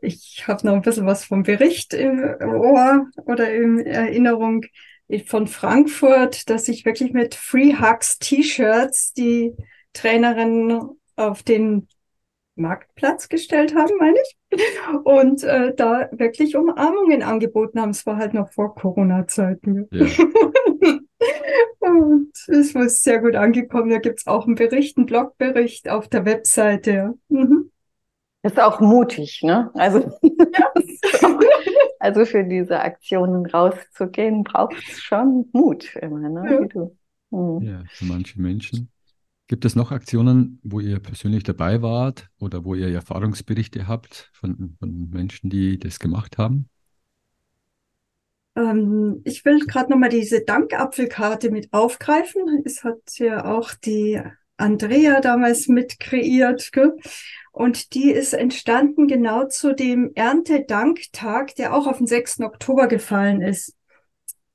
ich 0.00 0.44
habe 0.46 0.66
noch 0.66 0.74
ein 0.74 0.82
bisschen 0.82 1.06
was 1.06 1.24
vom 1.24 1.42
Bericht 1.42 1.94
im 1.94 2.20
Ohr 2.40 3.06
oder 3.26 3.52
in 3.52 3.80
Erinnerung 3.80 4.64
von 5.26 5.46
Frankfurt, 5.46 6.50
dass 6.50 6.66
sich 6.66 6.84
wirklich 6.84 7.12
mit 7.12 7.34
Free 7.34 7.74
Hugs 7.74 8.18
T-Shirts 8.18 9.14
die 9.14 9.54
Trainerinnen 9.92 10.90
auf 11.16 11.42
den 11.42 11.88
Marktplatz 12.58 13.28
gestellt 13.28 13.74
haben, 13.74 13.96
meine 13.98 14.18
ich, 14.18 14.36
und 15.04 15.44
äh, 15.44 15.74
da 15.74 16.08
wirklich 16.12 16.56
Umarmungen 16.56 17.22
angeboten 17.22 17.80
haben. 17.80 17.90
Es 17.90 18.04
war 18.04 18.16
halt 18.16 18.34
noch 18.34 18.52
vor 18.52 18.74
Corona-Zeiten. 18.74 19.88
Ja. 19.90 20.06
und 21.80 22.32
es 22.48 22.74
war 22.74 22.88
sehr 22.88 23.20
gut 23.20 23.36
angekommen. 23.36 23.90
Da 23.90 23.98
gibt's 23.98 24.26
auch 24.26 24.46
einen 24.46 24.56
Bericht, 24.56 24.96
einen 24.96 25.06
Blogbericht 25.06 25.88
auf 25.88 26.08
der 26.08 26.24
Webseite. 26.24 27.14
Mhm. 27.28 27.67
Ist 28.42 28.60
auch 28.60 28.80
mutig, 28.80 29.40
ne? 29.42 29.70
Also, 29.74 30.12
also 31.98 32.24
für 32.24 32.44
diese 32.44 32.80
Aktionen 32.80 33.46
rauszugehen, 33.46 34.44
braucht 34.44 34.76
es 34.76 35.00
schon 35.00 35.48
Mut 35.52 35.96
immer, 35.96 36.28
ne? 36.28 36.50
Ja. 36.50 36.62
Wie 36.62 36.68
du. 36.68 36.96
Hm. 37.30 37.60
ja, 37.62 37.82
für 37.90 38.04
manche 38.06 38.40
Menschen. 38.40 38.90
Gibt 39.48 39.64
es 39.64 39.74
noch 39.74 39.92
Aktionen, 39.92 40.60
wo 40.62 40.78
ihr 40.78 41.00
persönlich 41.00 41.42
dabei 41.42 41.80
wart 41.80 42.28
oder 42.38 42.64
wo 42.64 42.74
ihr 42.74 42.88
Erfahrungsberichte 42.88 43.88
habt 43.88 44.30
von, 44.34 44.76
von 44.78 45.08
Menschen, 45.10 45.48
die 45.48 45.78
das 45.78 45.98
gemacht 45.98 46.36
haben? 46.36 46.68
Ähm, 48.56 49.22
ich 49.24 49.44
will 49.44 49.60
gerade 49.60 49.90
nochmal 49.90 50.10
diese 50.10 50.44
Dankapfelkarte 50.44 51.50
mit 51.50 51.72
aufgreifen. 51.72 52.62
Es 52.64 52.84
hat 52.84 53.18
ja 53.18 53.44
auch 53.44 53.72
die 53.72 54.20
Andrea 54.58 55.20
damals 55.20 55.68
mit 55.68 55.98
kreiert. 55.98 56.72
Gell? 56.72 56.96
Und 57.52 57.94
die 57.94 58.10
ist 58.10 58.34
entstanden 58.34 59.08
genau 59.08 59.46
zu 59.46 59.74
dem 59.74 60.12
Erntedanktag, 60.14 61.54
der 61.56 61.74
auch 61.74 61.86
auf 61.86 61.98
den 61.98 62.06
6. 62.06 62.40
Oktober 62.40 62.86
gefallen 62.86 63.40
ist. 63.40 63.74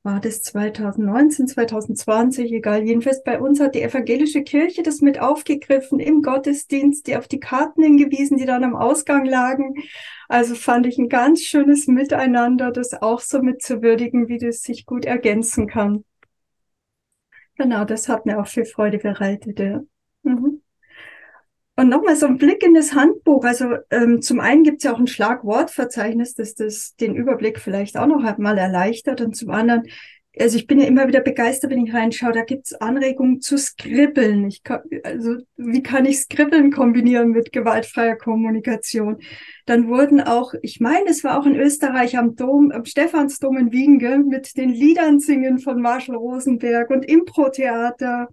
War 0.03 0.19
das 0.19 0.41
2019, 0.41 1.47
2020, 1.47 2.51
egal. 2.51 2.83
Jedenfalls 2.83 3.23
bei 3.23 3.39
uns 3.39 3.61
hat 3.61 3.73
die 3.73 3.81
evangelische 3.81 4.43
Kirche 4.43 4.83
das 4.83 4.99
mit 4.99 5.19
aufgegriffen 5.19 6.01
im 6.01 6.21
Gottesdienst, 6.21 7.07
die 7.07 7.15
auf 7.15 7.29
die 7.29 7.39
Karten 7.39 7.81
hingewiesen, 7.83 8.37
die 8.37 8.45
dann 8.45 8.65
am 8.65 8.75
Ausgang 8.75 9.23
lagen. 9.23 9.75
Also 10.27 10.55
fand 10.55 10.87
ich 10.87 10.97
ein 10.97 11.07
ganz 11.07 11.41
schönes 11.41 11.87
Miteinander, 11.87 12.71
das 12.71 13.01
auch 13.01 13.21
so 13.21 13.41
mitzuwürdigen, 13.41 14.27
wie 14.27 14.39
das 14.39 14.61
sich 14.61 14.85
gut 14.85 15.05
ergänzen 15.05 15.67
kann. 15.67 16.03
Genau, 17.55 17.85
das 17.85 18.09
hat 18.09 18.25
mir 18.25 18.39
auch 18.39 18.47
viel 18.47 18.65
Freude 18.65 18.97
bereitet. 18.97 19.59
Ja. 19.59 19.83
Mhm. 20.23 20.61
Und 21.75 21.89
nochmal 21.89 22.15
so 22.15 22.27
ein 22.27 22.37
Blick 22.37 22.63
in 22.63 22.75
das 22.75 22.93
Handbuch. 22.93 23.43
Also 23.45 23.77
ähm, 23.89 24.21
zum 24.21 24.39
einen 24.39 24.63
gibt 24.63 24.77
es 24.77 24.83
ja 24.83 24.93
auch 24.93 24.99
ein 24.99 25.07
Schlagwortverzeichnis, 25.07 26.35
das 26.35 26.53
das 26.53 26.95
den 26.95 27.15
Überblick 27.15 27.59
vielleicht 27.59 27.97
auch 27.97 28.05
noch 28.05 28.37
mal 28.37 28.57
erleichtert. 28.59 29.21
Und 29.21 29.35
zum 29.35 29.49
anderen, 29.49 29.83
also 30.39 30.55
ich 30.55 30.67
bin 30.67 30.79
ja 30.79 30.85
immer 30.85 31.07
wieder 31.07 31.21
begeistert, 31.21 31.71
wenn 31.71 31.83
ich 31.83 31.91
reinschaue, 31.91 32.31
da 32.31 32.43
gibt 32.43 32.67
es 32.67 32.73
Anregungen 32.75 33.41
zu 33.41 33.57
Skribbeln. 33.57 34.47
Ich 34.47 34.61
kann, 34.61 34.81
also 35.03 35.37
wie 35.57 35.81
kann 35.81 36.05
ich 36.05 36.19
Skribbeln 36.19 36.71
kombinieren 36.71 37.31
mit 37.31 37.51
gewaltfreier 37.51 38.17
Kommunikation? 38.17 39.17
Dann 39.65 39.87
wurden 39.87 40.21
auch, 40.21 40.53
ich 40.61 40.79
meine, 40.79 41.09
es 41.09 41.23
war 41.23 41.39
auch 41.39 41.47
in 41.47 41.55
Österreich 41.55 42.19
am 42.19 42.35
Dom, 42.35 42.71
am 42.71 42.85
Stephansdom 42.85 43.57
in 43.57 43.71
Wien, 43.71 43.97
gell, 43.97 44.19
mit 44.19 44.57
den 44.57 44.69
Liedern 44.69 45.19
singen 45.19 45.57
von 45.57 45.81
Marshall 45.81 46.17
Rosenberg 46.17 46.91
und 46.91 47.03
Impro-Theater 47.03 48.29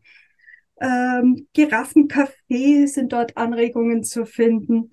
ähm, 0.80 1.46
Giraffencafé 1.54 2.86
sind 2.86 3.12
dort 3.12 3.36
Anregungen 3.36 4.02
zu 4.02 4.24
finden 4.26 4.92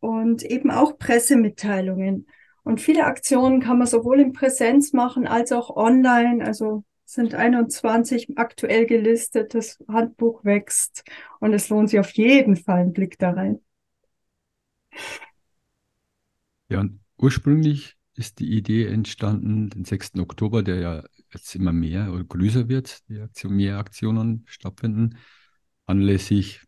und 0.00 0.42
eben 0.42 0.70
auch 0.70 0.98
Pressemitteilungen. 0.98 2.26
Und 2.62 2.80
viele 2.80 3.04
Aktionen 3.04 3.60
kann 3.60 3.78
man 3.78 3.86
sowohl 3.86 4.20
in 4.20 4.32
Präsenz 4.32 4.92
machen 4.92 5.26
als 5.26 5.52
auch 5.52 5.76
online. 5.76 6.44
Also 6.44 6.84
sind 7.04 7.34
21 7.34 8.38
aktuell 8.38 8.86
gelistet. 8.86 9.54
Das 9.54 9.82
Handbuch 9.88 10.44
wächst 10.44 11.04
und 11.40 11.52
es 11.52 11.68
lohnt 11.68 11.90
sich 11.90 12.00
auf 12.00 12.10
jeden 12.12 12.56
Fall 12.56 12.80
einen 12.80 12.92
Blick 12.92 13.18
da 13.18 13.30
rein. 13.30 13.60
Ja, 16.68 16.80
und 16.80 17.00
ursprünglich 17.16 17.96
ist 18.20 18.38
die 18.38 18.52
Idee 18.56 18.86
entstanden, 18.86 19.70
den 19.70 19.84
6. 19.84 20.20
Oktober, 20.20 20.62
der 20.62 20.76
ja 20.78 21.04
jetzt 21.32 21.54
immer 21.54 21.72
mehr 21.72 22.12
oder 22.12 22.24
größer 22.24 22.68
wird, 22.68 23.08
die 23.08 23.18
Aktion, 23.18 23.56
mehr 23.56 23.78
Aktionen 23.78 24.44
stattfinden, 24.46 25.16
anlässlich 25.86 26.60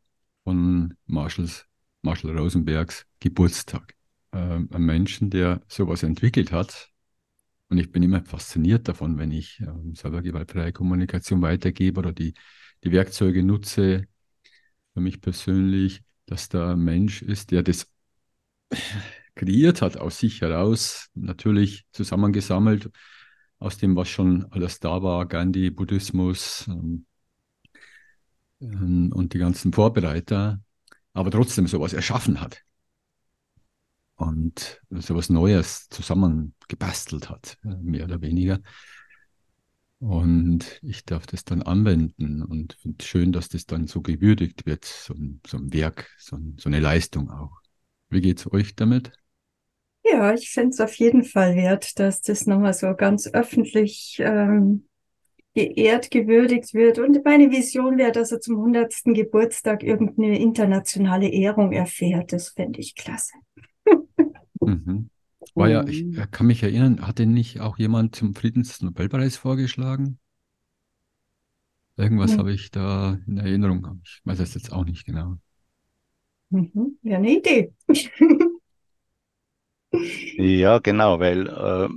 von 0.45 0.95
Marshalls, 1.07 1.67
Marshall 2.01 2.37
Rosenbergs 2.39 3.07
Geburtstag. 3.21 3.95
Ähm, 4.33 4.69
ein 4.73 4.83
Menschen, 4.83 5.31
der 5.31 5.63
sowas 5.69 6.03
entwickelt 6.03 6.53
hat. 6.53 6.91
Und 7.69 7.79
ich 7.79 7.93
bin 7.93 8.03
immer 8.03 8.25
fasziniert 8.25 8.89
davon, 8.89 9.19
wenn 9.19 9.31
ich 9.31 9.61
ähm, 9.61 9.95
selber 9.95 10.23
gewaltfreie 10.23 10.73
Kommunikation 10.73 11.43
weitergebe 11.43 12.01
oder 12.01 12.13
die, 12.13 12.35
die 12.83 12.93
Werkzeuge 12.93 13.43
nutze. 13.43 14.07
Für 14.95 15.01
mich 15.01 15.21
persönlich, 15.21 16.03
dass 16.27 16.49
da 16.49 16.73
ein 16.73 16.81
Mensch 16.81 17.23
ist, 17.23 17.51
der 17.51 17.63
das 17.63 17.87
kreiert 19.35 19.83
hat 19.83 19.97
aus 19.97 20.19
sich 20.19 20.41
heraus, 20.41 21.09
natürlich 21.15 21.87
zusammengesammelt 21.93 22.91
aus 23.59 23.79
dem, 23.79 23.97
was 23.97 24.09
schon 24.09 24.47
alles 24.51 24.81
da 24.81 25.03
war, 25.03 25.27
Gandhi, 25.27 25.71
Buddhismus 25.71 26.67
ähm, 26.69 27.07
ähm, 28.61 29.13
und 29.13 29.35
die 29.35 29.39
ganzen 29.39 29.73
Vorbereiter, 29.73 30.61
aber 31.13 31.31
trotzdem 31.31 31.67
sowas 31.67 31.93
erschaffen 31.93 32.41
hat 32.41 32.63
und 34.17 34.81
sowas 34.91 35.31
Neues 35.31 35.89
zusammengebastelt 35.89 37.31
hat, 37.31 37.59
äh, 37.65 37.77
mehr 37.77 38.05
oder 38.05 38.21
weniger. 38.21 38.61
Und 39.99 40.81
ich 40.83 41.05
darf 41.05 41.27
das 41.27 41.45
dann 41.45 41.63
anwenden 41.63 42.43
und 42.43 42.73
finde 42.75 42.97
es 42.99 43.07
schön, 43.07 43.31
dass 43.31 43.49
das 43.49 43.67
dann 43.67 43.87
so 43.87 44.03
gewürdigt 44.03 44.67
wird, 44.67 44.85
so 44.85 45.15
ein, 45.15 45.41
so 45.47 45.59
ein 45.59 45.73
Werk, 45.73 46.11
so, 46.19 46.35
ein, 46.35 46.57
so 46.59 46.69
eine 46.69 46.81
Leistung 46.81 47.31
auch. 47.31 47.61
Wie 48.09 48.21
geht 48.21 48.41
es 48.41 48.53
euch 48.53 48.75
damit? 48.75 49.13
Ja, 50.05 50.35
ich 50.35 50.51
finde 50.51 50.71
es 50.71 50.81
auf 50.81 50.95
jeden 50.95 51.23
Fall 51.25 51.55
wert, 51.55 51.99
dass 51.99 52.23
das 52.23 52.47
nochmal 52.47 52.75
so 52.75 52.95
ganz 52.95 53.29
öffentlich 53.29 54.21
ähm, 54.21 54.87
geehrt, 55.55 56.11
gewürdigt 56.11 56.75
wird. 56.75 56.99
Und 56.99 57.25
meine 57.25 57.51
Vision 57.51 57.99
wäre, 57.99 58.13
dass 58.13 58.33
er 58.33 58.41
zum 58.41 58.57
100. 58.57 58.95
Geburtstag 59.15 59.83
irgendeine 59.83 60.39
internationale 60.39 61.29
Ehrung 61.29 61.73
erfährt. 61.73 62.33
Das 62.33 62.51
fände 62.51 62.81
ich 62.81 62.95
klasse. 62.95 63.33
Mhm. 64.61 65.11
War 65.55 65.69
ja, 65.69 65.87
ich 65.87 66.05
mhm. 66.05 66.31
kann 66.31 66.47
mich 66.47 66.63
erinnern, 66.63 67.07
hat 67.07 67.19
denn 67.19 67.33
nicht 67.33 67.61
auch 67.61 67.79
jemand 67.79 68.17
zum 68.17 68.35
Friedensnobelpreis 68.35 69.37
vorgeschlagen? 69.37 70.19
Irgendwas 71.97 72.35
mhm. 72.35 72.39
habe 72.39 72.53
ich 72.53 72.71
da 72.71 73.19
in 73.27 73.37
Erinnerung. 73.37 74.01
Ich 74.05 74.21
weiß 74.25 74.41
es 74.41 74.55
jetzt 74.55 74.73
auch 74.73 74.85
nicht 74.85 75.05
genau. 75.05 75.37
Mhm. 76.51 76.99
Ja, 77.03 77.19
eine 77.19 77.37
Idee. 77.37 77.73
ja, 79.93 80.79
genau, 80.79 81.21
weil 81.21 81.47
äh, 81.49 81.89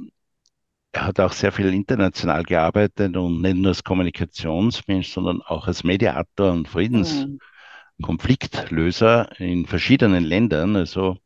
er 0.92 1.06
hat 1.08 1.20
auch 1.20 1.34
sehr 1.34 1.52
viel 1.52 1.74
international 1.74 2.44
gearbeitet 2.44 3.18
und 3.18 3.42
nicht 3.42 3.56
nur 3.58 3.70
als 3.70 3.84
Kommunikationsmensch, 3.84 5.10
sondern 5.10 5.42
auch 5.42 5.68
als 5.68 5.84
Mediator 5.84 6.52
und 6.52 6.68
Friedenskonfliktlöser 6.68 9.40
in 9.40 9.66
verschiedenen 9.66 10.24
Ländern. 10.24 10.76
Also, 10.76 11.18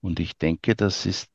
und 0.00 0.20
ich 0.20 0.36
denke, 0.38 0.74
das 0.76 1.06
ist 1.06 1.30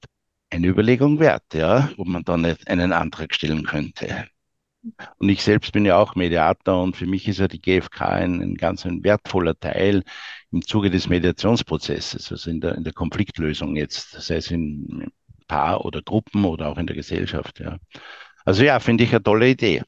eine 0.50 0.68
Überlegung 0.68 1.20
wert, 1.20 1.54
ja, 1.54 1.90
ob 1.98 2.08
man 2.08 2.24
da 2.24 2.38
nicht 2.38 2.68
einen 2.68 2.94
Antrag 2.94 3.34
stellen 3.34 3.64
könnte. 3.64 4.28
Und 5.18 5.30
ich 5.30 5.44
selbst 5.44 5.72
bin 5.74 5.86
ja 5.86 5.98
auch 5.98 6.16
Mediator 6.16 6.82
und 6.82 6.96
für 6.96 7.08
mich 7.08 7.28
ist 7.28 7.40
ja 7.40 7.48
die 7.48 7.62
GfK 7.62 8.10
ein, 8.10 8.42
ein 8.42 8.56
ganz 8.56 8.86
ein 8.86 9.04
wertvoller 9.04 9.60
Teil 9.60 10.04
im 10.52 10.62
Zuge 10.66 10.90
des 10.90 11.10
Mediationsprozesses, 11.10 12.32
also 12.32 12.50
in 12.50 12.62
der, 12.62 12.76
in 12.76 12.84
der 12.84 12.94
Konfliktlösung 12.94 13.76
jetzt, 13.76 14.12
sei 14.12 14.36
es 14.38 14.52
in 14.52 15.12
Paar 15.48 15.84
oder 15.86 16.02
Gruppen 16.02 16.46
oder 16.46 16.68
auch 16.68 16.78
in 16.78 16.88
der 16.88 16.96
Gesellschaft. 16.96 17.60
Ja. 17.60 17.78
Also 18.46 18.64
ja, 18.64 18.80
finde 18.80 19.04
ich 19.04 19.12
eine 19.12 19.24
tolle 19.24 19.50
Idee. 19.50 19.84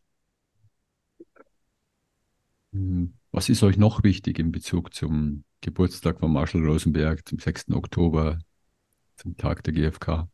Hm, 2.74 3.14
was 3.32 3.50
ist 3.50 3.64
euch 3.64 3.78
noch 3.78 4.04
wichtig 4.04 4.40
in 4.40 4.52
Bezug 4.52 4.94
zum 4.94 5.44
Geburtstag 5.62 6.20
von 6.20 6.32
Marshall 6.32 6.66
Rosenberg, 6.66 7.28
zum 7.28 7.40
6. 7.40 7.72
Oktober, 7.72 8.40
zum 9.16 9.38
Tag 9.38 9.64
der 9.64 9.74
GfK? 9.74 10.30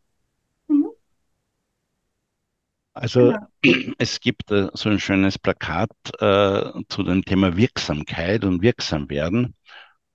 Also 2.95 3.35
genau. 3.61 3.93
es 3.99 4.19
gibt 4.19 4.49
äh, 4.51 4.69
so 4.73 4.89
ein 4.89 4.99
schönes 4.99 5.37
Plakat 5.37 5.91
äh, 6.19 6.71
zu 6.89 7.03
dem 7.03 7.23
Thema 7.23 7.55
Wirksamkeit 7.57 8.45
und 8.45 8.61
Wirksamwerden. 8.61 9.53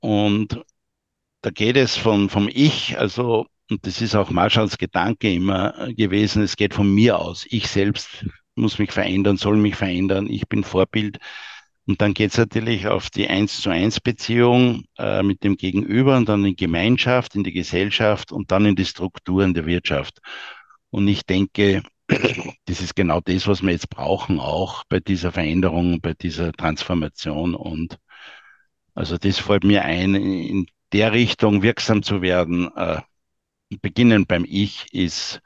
Und 0.01 0.65
da 1.43 1.51
geht 1.51 1.77
es 1.77 1.97
von, 1.97 2.31
vom 2.31 2.49
Ich, 2.49 2.99
also, 2.99 3.47
und 3.71 3.87
das 3.87 4.01
ist 4.01 4.17
auch 4.17 4.31
Marshalls 4.31 4.79
Gedanke 4.79 5.33
immer 5.33 5.93
gewesen, 5.95 6.43
es 6.43 6.57
geht 6.57 6.75
von 6.75 6.93
mir 6.93 7.19
aus. 7.19 7.47
Ich 7.51 7.69
selbst 7.69 8.25
muss 8.55 8.79
mich 8.79 8.93
verändern, 8.93 9.37
soll 9.37 9.57
mich 9.57 9.77
verändern, 9.77 10.27
ich 10.27 10.49
bin 10.49 10.65
Vorbild. 10.65 11.19
Und 11.87 12.01
dann 12.01 12.15
geht 12.15 12.31
es 12.31 12.39
natürlich 12.39 12.87
auf 12.87 13.11
die 13.11 13.29
Eins 13.29 13.61
zu 13.61 13.71
eins 13.71 14.01
Beziehung 14.01 14.85
äh, 14.99 15.23
mit 15.23 15.45
dem 15.45 15.57
Gegenüber 15.57 16.17
und 16.17 16.29
dann 16.29 16.41
in 16.45 16.51
die 16.51 16.57
Gemeinschaft, 16.57 17.35
in 17.35 17.45
die 17.45 17.53
Gesellschaft 17.53 18.33
und 18.33 18.51
dann 18.51 18.65
in 18.65 18.77
die 18.77 18.85
Strukturen 18.85 19.55
der 19.55 19.67
Wirtschaft. 19.67 20.21
Und 20.91 21.09
ich 21.09 21.25
denke, 21.27 21.83
das 22.67 22.81
ist 22.81 22.97
genau 22.97 23.21
das, 23.21 23.47
was 23.47 23.63
wir 23.63 23.71
jetzt 23.73 23.91
brauchen, 23.91 24.41
auch 24.41 24.85
bei 24.89 25.01
dieser 25.01 25.33
Veränderung, 25.33 26.01
bei 26.01 26.15
dieser 26.15 26.53
Transformation. 26.53 27.55
Und 27.55 27.99
also 28.95 29.19
das 29.19 29.39
fällt 29.39 29.65
mir 29.65 29.85
ein, 29.85 30.15
in 30.15 30.67
der 30.93 31.13
Richtung 31.13 31.63
wirksam 31.63 32.03
zu 32.03 32.23
werden. 32.23 32.71
Äh, 32.77 33.01
beginnen 33.83 34.27
beim 34.27 34.45
Ich 34.49 34.93
ist, 34.93 35.41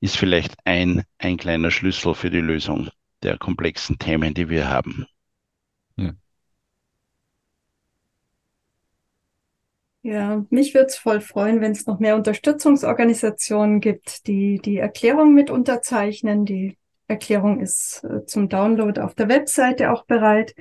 ist 0.00 0.16
vielleicht 0.16 0.54
ein, 0.64 1.04
ein 1.18 1.36
kleiner 1.36 1.70
Schlüssel 1.70 2.14
für 2.14 2.30
die 2.30 2.40
Lösung 2.40 2.90
der 3.22 3.38
komplexen 3.38 3.98
Themen, 3.98 4.34
die 4.34 4.48
wir 4.48 4.68
haben. 4.68 5.06
Ja, 10.02 10.44
mich 10.50 10.74
würde 10.74 10.86
es 10.86 10.96
voll 10.96 11.20
freuen, 11.20 11.60
wenn 11.60 11.72
es 11.72 11.86
noch 11.86 12.00
mehr 12.00 12.16
Unterstützungsorganisationen 12.16 13.80
gibt, 13.80 14.26
die 14.26 14.58
die 14.58 14.78
Erklärung 14.78 15.32
mit 15.32 15.48
unterzeichnen. 15.48 16.44
Die 16.44 16.76
Erklärung 17.06 17.60
ist 17.60 18.02
äh, 18.04 18.26
zum 18.26 18.48
Download 18.48 19.00
auf 19.00 19.14
der 19.14 19.28
Webseite 19.28 19.92
auch 19.92 20.04
bereit, 20.04 20.54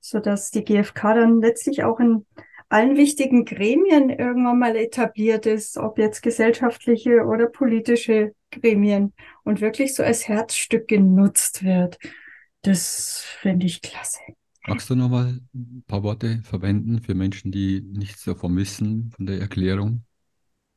so 0.00 0.20
dass 0.20 0.50
die 0.50 0.64
GfK 0.64 1.14
dann 1.14 1.40
letztlich 1.42 1.84
auch 1.84 2.00
in 2.00 2.24
allen 2.70 2.96
wichtigen 2.96 3.44
Gremien 3.44 4.08
irgendwann 4.08 4.58
mal 4.58 4.76
etabliert 4.76 5.44
ist, 5.44 5.76
ob 5.76 5.98
jetzt 5.98 6.22
gesellschaftliche 6.22 7.24
oder 7.24 7.46
politische 7.46 8.32
Gremien 8.50 9.12
und 9.44 9.60
wirklich 9.60 9.94
so 9.94 10.02
als 10.02 10.28
Herzstück 10.28 10.88
genutzt 10.88 11.62
wird. 11.62 11.98
Das 12.62 13.22
finde 13.40 13.66
ich 13.66 13.82
klasse. 13.82 14.20
Magst 14.68 14.90
du 14.90 14.94
noch 14.94 15.08
mal 15.08 15.40
ein 15.54 15.82
paar 15.86 16.02
Worte 16.02 16.42
verwenden 16.44 17.00
für 17.00 17.14
Menschen, 17.14 17.50
die 17.50 17.80
nichts 17.80 18.24
davon 18.24 18.54
wissen, 18.56 19.10
von 19.16 19.24
der 19.24 19.40
Erklärung, 19.40 20.04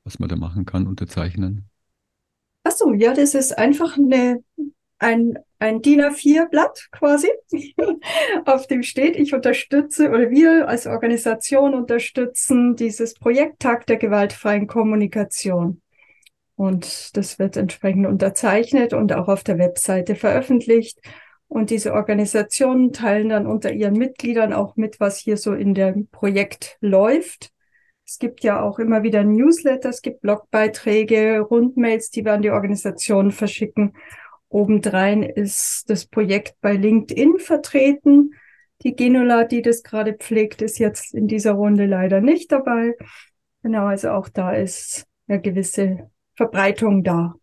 was 0.06 0.18
man 0.18 0.30
da 0.30 0.38
machen 0.38 0.66
kann, 0.66 0.88
unterzeichnen? 0.88 1.70
Ach 2.64 2.72
so, 2.72 2.94
ja, 2.94 3.14
das 3.14 3.36
ist 3.36 3.58
einfach 3.58 3.98
eine, 3.98 4.44
ein, 4.98 5.38
ein 5.60 5.82
DIN 5.82 6.02
A4-Blatt 6.02 6.90
quasi, 6.92 7.28
auf 8.46 8.68
dem 8.68 8.84
steht, 8.84 9.18
ich 9.18 9.34
unterstütze 9.34 10.10
oder 10.10 10.30
wir 10.30 10.70
als 10.70 10.88
Organisation 10.88 11.74
unterstützen 11.74 12.78
dieses 12.78 13.14
Projekt 13.16 13.60
Tag 13.60 13.88
der 13.88 13.98
gewaltfreien 13.98 14.68
Kommunikation. 14.68 15.82
Und 16.56 17.18
das 17.18 17.40
wird 17.40 17.58
entsprechend 17.58 18.06
unterzeichnet 18.06 18.94
und 18.94 19.12
auch 19.14 19.28
auf 19.28 19.44
der 19.44 19.58
Webseite 19.58 20.16
veröffentlicht. 20.16 21.00
Und 21.52 21.70
diese 21.70 21.94
Organisationen 21.94 22.94
teilen 22.94 23.28
dann 23.28 23.46
unter 23.46 23.74
ihren 23.74 23.98
Mitgliedern 23.98 24.54
auch 24.54 24.78
mit, 24.78 25.02
was 25.02 25.18
hier 25.18 25.36
so 25.36 25.54
in 25.54 25.74
dem 25.74 26.08
Projekt 26.08 26.78
läuft. 26.80 27.52
Es 28.08 28.20
gibt 28.20 28.42
ja 28.46 28.62
auch 28.62 28.80
immer 28.80 29.04
wieder 29.04 29.26
Newsletter, 29.26 29.90
es 29.90 30.02
gibt 30.02 30.22
Blogbeiträge, 30.22 31.42
Rundmails, 31.42 32.10
die 32.10 32.24
wir 32.24 32.32
an 32.32 32.42
die 32.42 32.52
Organisationen 32.52 33.32
verschicken. 33.32 33.98
Obendrein 34.48 35.24
ist 35.24 35.90
das 35.90 36.06
Projekt 36.06 36.56
bei 36.62 36.78
LinkedIn 36.78 37.40
vertreten. 37.40 38.32
Die 38.84 38.96
Genula, 38.96 39.44
die 39.44 39.62
das 39.62 39.84
gerade 39.84 40.14
pflegt, 40.14 40.62
ist 40.62 40.80
jetzt 40.80 41.14
in 41.14 41.28
dieser 41.28 41.52
Runde 41.52 41.86
leider 41.86 42.22
nicht 42.22 42.54
dabei. 42.54 42.96
Genau, 43.62 43.88
also 43.88 44.12
auch 44.12 44.30
da 44.30 44.54
ist 44.54 45.06
eine 45.28 45.42
gewisse 45.42 46.10
Verbreitung 46.34 47.04
da. 47.04 47.36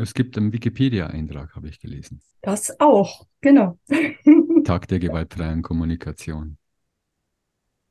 Es 0.00 0.14
gibt 0.14 0.38
einen 0.38 0.50
Wikipedia-Eintrag, 0.54 1.54
habe 1.54 1.68
ich 1.68 1.78
gelesen. 1.78 2.22
Das 2.40 2.80
auch, 2.80 3.26
genau. 3.42 3.78
Tag 4.64 4.88
der 4.88 4.98
gewaltfreien 4.98 5.60
Kommunikation. 5.60 6.56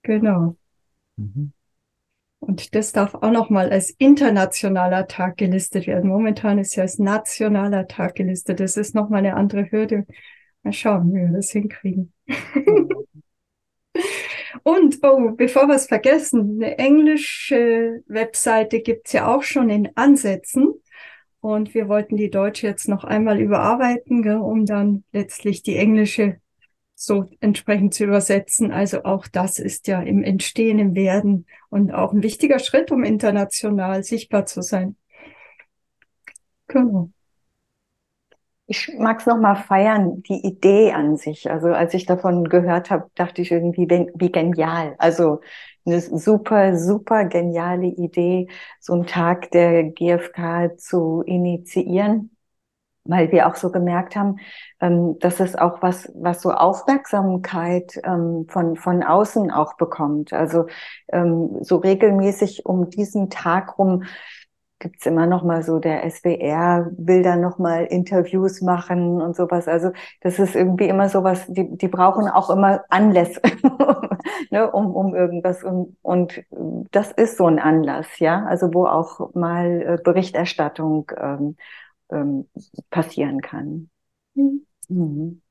Genau. 0.02 0.58
Mhm. 1.18 1.54
Und 2.40 2.74
das 2.74 2.94
darf 2.94 3.14
auch 3.14 3.32
nochmal 3.32 3.70
als 3.70 3.92
internationaler 3.92 5.08
Tag 5.08 5.38
gelistet 5.38 5.86
werden. 5.86 6.10
Momentan 6.10 6.58
ist 6.58 6.76
ja 6.76 6.82
als 6.82 6.98
nationaler 6.98 7.88
Tag 7.88 8.16
gelistet. 8.16 8.60
Das 8.60 8.76
ist 8.76 8.96
nochmal 8.96 9.20
eine 9.20 9.36
andere 9.36 9.70
Hürde. 9.72 10.08
Mal 10.64 10.74
schauen, 10.74 11.14
wie 11.14 11.20
wir 11.20 11.32
das 11.32 11.52
hinkriegen. 11.52 12.12
Und, 14.64 14.98
oh, 15.04 15.32
bevor 15.38 15.68
wir 15.68 15.76
es 15.76 15.86
vergessen, 15.86 16.56
eine 16.56 16.80
englische 16.80 18.02
Webseite 18.08 18.80
gibt's 18.82 19.14
ja 19.14 19.28
auch 19.28 19.44
schon 19.44 19.70
in 19.70 19.90
Ansätzen. 19.96 20.74
Und 21.42 21.74
wir 21.74 21.88
wollten 21.88 22.18
die 22.18 22.30
deutsche 22.30 22.68
jetzt 22.68 22.90
noch 22.90 23.04
einmal 23.04 23.40
überarbeiten, 23.40 24.22
gell, 24.24 24.38
um 24.38 24.66
dann 24.66 25.04
letztlich 25.12 25.64
die 25.64 25.78
englische 25.78 26.38
so 26.96 27.30
entsprechend 27.40 27.94
zu 27.94 28.04
übersetzen. 28.04 28.72
Also 28.72 29.06
auch 29.06 29.26
das 29.28 29.58
ist 29.58 29.88
ja 29.88 30.02
im 30.02 30.22
Entstehen, 30.22 30.80
im 30.80 30.96
Werden 30.96 31.46
und 31.70 31.94
auch 31.94 32.12
ein 32.12 32.24
wichtiger 32.24 32.60
Schritt, 32.60 32.92
um 32.92 33.06
international 33.06 34.04
sichtbar 34.04 34.46
zu 34.46 34.62
sein. 34.62 34.98
Genau. 36.68 37.10
Ich 38.68 38.92
mag 39.00 39.20
es 39.20 39.26
nochmal 39.26 39.56
feiern, 39.56 40.22
die 40.24 40.46
Idee 40.46 40.92
an 40.92 41.16
sich. 41.18 41.50
Also 41.50 41.70
als 41.70 41.94
ich 41.96 42.06
davon 42.06 42.50
gehört 42.50 42.92
habe, 42.92 43.10
dachte 43.16 43.42
ich 43.42 43.52
irgendwie, 43.52 43.88
wie 43.90 44.32
genial. 44.32 44.94
Also 45.00 45.40
eine 45.86 46.02
super, 46.02 46.78
super 46.78 47.26
geniale 47.26 47.88
Idee, 47.88 48.48
so 48.80 48.94
einen 48.94 49.06
Tag 49.08 49.52
der 49.52 49.84
GfK 49.84 50.78
zu 50.78 51.24
initiieren, 51.26 52.32
weil 53.06 53.32
wir 53.32 53.48
auch 53.48 53.56
so 53.56 53.72
gemerkt 53.72 54.16
haben, 54.16 54.38
ähm, 54.82 55.18
dass 55.20 55.40
es 55.40 55.56
auch 55.56 55.82
was, 55.82 56.12
was 56.16 56.42
so 56.42 56.52
Aufmerksamkeit 56.52 58.00
ähm, 58.04 58.46
von, 58.50 58.76
von 58.76 59.04
außen 59.04 59.52
auch 59.52 59.76
bekommt. 59.78 60.34
Also 60.34 60.68
ähm, 61.10 61.58
so 61.62 61.78
regelmäßig 61.78 62.66
um 62.66 62.90
diesen 62.90 63.30
Tag 63.30 63.78
rum 63.80 64.04
gibt's 64.80 65.06
immer 65.06 65.28
noch 65.28 65.44
mal 65.44 65.64
so 65.64 65.80
der 65.80 66.10
SWR 66.10 66.90
will 66.98 67.22
dann 67.22 67.42
noch 67.42 67.60
mal 67.60 67.86
Interviews 67.86 68.62
machen 68.62 69.22
und 69.22 69.36
sowas. 69.36 69.68
Also 69.68 69.92
das 70.22 70.40
ist 70.40 70.56
irgendwie 70.56 70.88
immer 70.88 71.10
sowas, 71.10 71.46
die, 71.48 71.78
die 71.78 71.88
brauchen 71.88 72.28
auch 72.28 72.50
immer 72.50 72.84
Anlässe, 72.90 73.42
ne, 74.52 74.72
um, 74.72 74.96
um 74.96 75.16
irgendwas. 75.16 75.64
Und, 75.64 75.96
und 76.02 76.44
das 76.92 77.12
ist 77.12 77.38
so 77.38 77.46
ein 77.46 77.60
Anlass, 77.60 78.20
ja, 78.20 78.46
also 78.46 78.74
wo 78.74 78.86
auch 78.86 79.34
mal 79.36 79.82
äh, 79.82 79.98
Berichterstattung 80.04 81.12
ähm, 81.18 81.56
ähm, 82.10 82.48
passieren 82.90 83.42
kann. 83.42 83.90
Mhm. 84.34 84.66
Mhm. 84.88 85.42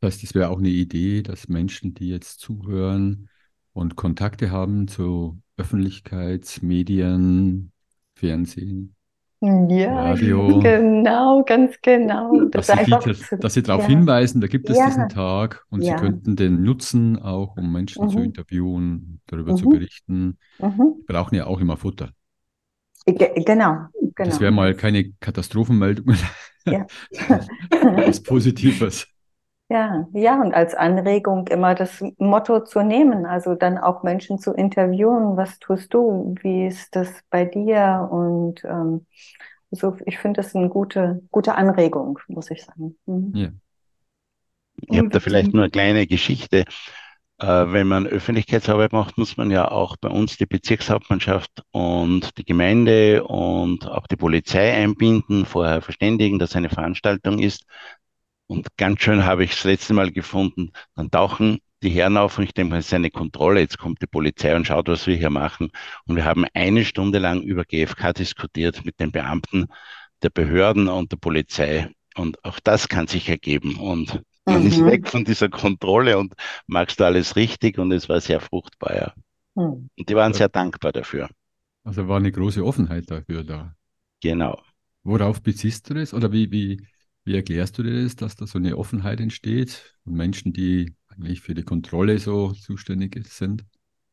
Das 0.00 0.14
heißt, 0.14 0.24
es 0.24 0.34
wäre 0.34 0.50
auch 0.50 0.58
eine 0.58 0.68
Idee, 0.68 1.22
dass 1.22 1.48
Menschen, 1.48 1.94
die 1.94 2.08
jetzt 2.08 2.40
zuhören 2.40 3.30
und 3.72 3.96
Kontakte 3.96 4.50
haben 4.50 4.88
zu 4.88 5.40
Öffentlichkeitsmedien, 5.56 7.72
Fernsehen, 8.16 8.96
Ja, 9.40 10.14
Radio, 10.14 10.42
genau, 10.58 11.42
ganz 11.44 11.80
genau. 11.82 12.44
Das 12.50 12.66
dass 12.66 12.70
sie, 12.72 12.80
die, 12.80 12.98
zu, 12.98 13.12
dass 13.38 13.54
sie 13.54 13.62
darauf 13.62 13.84
ja, 13.84 13.86
hinweisen, 13.86 14.40
da 14.40 14.46
gibt 14.46 14.70
es 14.70 14.80
diesen 14.80 15.08
ja, 15.08 15.08
Tag 15.08 15.64
und 15.70 15.82
sie 15.84 15.94
ja. 15.94 15.96
könnten 15.96 16.36
den 16.36 16.62
nutzen, 16.62 17.18
auch 17.18 17.56
um 17.56 17.70
Menschen 17.72 18.08
zu 18.08 18.20
Mhm, 18.20 18.22
interviewen, 18.22 19.20
darüber 19.26 19.54
zu 19.54 19.68
mhm, 19.68 19.68
berichten. 19.68 20.38
mhm. 20.58 21.06
Wir 21.06 21.14
brauchen 21.14 21.34
ja 21.36 21.46
auch 21.46 21.60
immer 21.60 21.76
Futter. 21.76 22.12
Ge- 23.06 23.34
Genau, 23.44 23.88
Das 24.22 24.40
wäre 24.40 24.50
genau. 24.50 24.52
mal 24.52 24.74
keine 24.74 25.12
Katastrophenmeldung, 25.20 26.14
Ja. 26.66 26.86
was 28.04 28.20
Positives. 28.22 29.06
Ja, 29.68 30.06
ja, 30.12 30.40
und 30.40 30.54
als 30.54 30.76
Anregung 30.76 31.48
immer 31.48 31.74
das 31.74 32.02
Motto 32.18 32.60
zu 32.60 32.82
nehmen, 32.82 33.26
also 33.26 33.56
dann 33.56 33.78
auch 33.78 34.04
Menschen 34.04 34.38
zu 34.38 34.52
interviewen, 34.52 35.36
was 35.36 35.58
tust 35.58 35.92
du, 35.92 36.36
wie 36.40 36.68
ist 36.68 36.94
das 36.94 37.08
bei 37.30 37.44
dir? 37.44 38.08
Und 38.10 38.64
ähm, 38.64 39.06
so, 39.72 39.96
ich 40.06 40.18
finde 40.18 40.40
das 40.40 40.54
eine 40.54 40.68
gute, 40.68 41.20
gute 41.32 41.56
Anregung, 41.56 42.20
muss 42.28 42.50
ich 42.50 42.64
sagen. 42.64 42.96
Mhm. 43.06 43.32
Ja. 43.34 43.48
Ich 44.88 44.98
habe 44.98 45.08
da 45.08 45.20
vielleicht 45.20 45.52
nur 45.52 45.64
eine 45.64 45.70
kleine 45.70 46.06
Geschichte. 46.06 46.64
Äh, 47.38 47.46
wenn 47.46 47.88
man 47.88 48.06
Öffentlichkeitsarbeit 48.06 48.92
macht, 48.92 49.18
muss 49.18 49.36
man 49.36 49.50
ja 49.50 49.70
auch 49.70 49.96
bei 49.96 50.08
uns 50.08 50.36
die 50.36 50.46
Bezirkshauptmannschaft 50.46 51.64
und 51.72 52.38
die 52.38 52.44
Gemeinde 52.44 53.24
und 53.24 53.86
auch 53.88 54.06
die 54.06 54.16
Polizei 54.16 54.72
einbinden, 54.72 55.44
vorher 55.44 55.82
verständigen, 55.82 56.38
dass 56.38 56.56
eine 56.56 56.70
Veranstaltung 56.70 57.40
ist. 57.40 57.64
Und 58.46 58.68
ganz 58.76 59.02
schön 59.02 59.24
habe 59.24 59.44
ich 59.44 59.50
das 59.52 59.64
letzte 59.64 59.94
Mal 59.94 60.12
gefunden, 60.12 60.70
dann 60.94 61.10
tauchen 61.10 61.58
die 61.82 61.90
Herren 61.90 62.16
auf 62.16 62.38
und 62.38 62.44
ich 62.44 62.54
denke, 62.54 62.76
es 62.76 62.86
ist 62.86 62.94
eine 62.94 63.10
Kontrolle, 63.10 63.60
jetzt 63.60 63.78
kommt 63.78 64.00
die 64.02 64.06
Polizei 64.06 64.54
und 64.56 64.66
schaut, 64.66 64.88
was 64.88 65.06
wir 65.06 65.16
hier 65.16 65.30
machen. 65.30 65.70
Und 66.06 66.16
wir 66.16 66.24
haben 66.24 66.46
eine 66.54 66.84
Stunde 66.84 67.18
lang 67.18 67.42
über 67.42 67.64
GfK 67.64 68.12
diskutiert 68.12 68.84
mit 68.84 68.98
den 69.00 69.12
Beamten 69.12 69.66
der 70.22 70.30
Behörden 70.30 70.88
und 70.88 71.12
der 71.12 71.18
Polizei. 71.18 71.90
Und 72.16 72.42
auch 72.44 72.60
das 72.60 72.88
kann 72.88 73.06
sich 73.08 73.28
ergeben. 73.28 73.76
Und 73.76 74.22
man 74.48 74.66
ist 74.66 74.80
Mhm. 74.80 74.86
weg 74.86 75.08
von 75.08 75.24
dieser 75.24 75.48
Kontrolle 75.48 76.18
und 76.18 76.34
magst 76.66 77.00
du 77.00 77.04
alles 77.04 77.36
richtig 77.36 77.78
und 77.78 77.92
es 77.92 78.08
war 78.08 78.20
sehr 78.20 78.40
fruchtbar, 78.40 78.96
ja. 78.96 79.14
Mhm. 79.54 79.90
Und 79.98 80.08
die 80.08 80.16
waren 80.16 80.34
sehr 80.34 80.48
dankbar 80.48 80.92
dafür. 80.92 81.28
Also 81.84 82.06
war 82.06 82.18
eine 82.18 82.32
große 82.32 82.62
Offenheit 82.62 83.10
dafür 83.10 83.42
da. 83.42 83.74
Genau. 84.20 84.62
Worauf 85.04 85.42
beziehst 85.42 85.88
du 85.88 85.94
das? 85.94 86.12
Oder 86.12 86.32
wie, 86.32 86.50
wie, 86.50 86.86
wie 87.26 87.34
erklärst 87.34 87.76
du 87.76 87.82
dir 87.82 88.04
das, 88.04 88.16
dass 88.16 88.36
da 88.36 88.46
so 88.46 88.58
eine 88.58 88.78
Offenheit 88.78 89.20
entsteht 89.20 89.96
von 90.04 90.14
Menschen, 90.14 90.52
die 90.52 90.94
eigentlich 91.08 91.40
für 91.40 91.54
die 91.54 91.64
Kontrolle 91.64 92.18
so 92.18 92.52
zuständig 92.52 93.20
sind? 93.26 93.64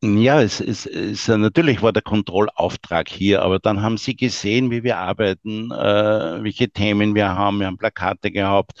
Ja, 0.02 0.42
es, 0.42 0.60
es, 0.60 0.84
es, 0.84 1.28
natürlich 1.28 1.80
war 1.80 1.92
der 1.92 2.02
Kontrollauftrag 2.02 3.08
hier, 3.08 3.40
aber 3.40 3.58
dann 3.58 3.80
haben 3.80 3.96
sie 3.96 4.16
gesehen, 4.16 4.70
wie 4.70 4.82
wir 4.82 4.98
arbeiten, 4.98 5.70
äh, 5.70 6.42
welche 6.42 6.68
Themen 6.68 7.14
wir 7.14 7.28
haben. 7.28 7.60
Wir 7.60 7.68
haben 7.68 7.78
Plakate 7.78 8.30
gehabt, 8.30 8.72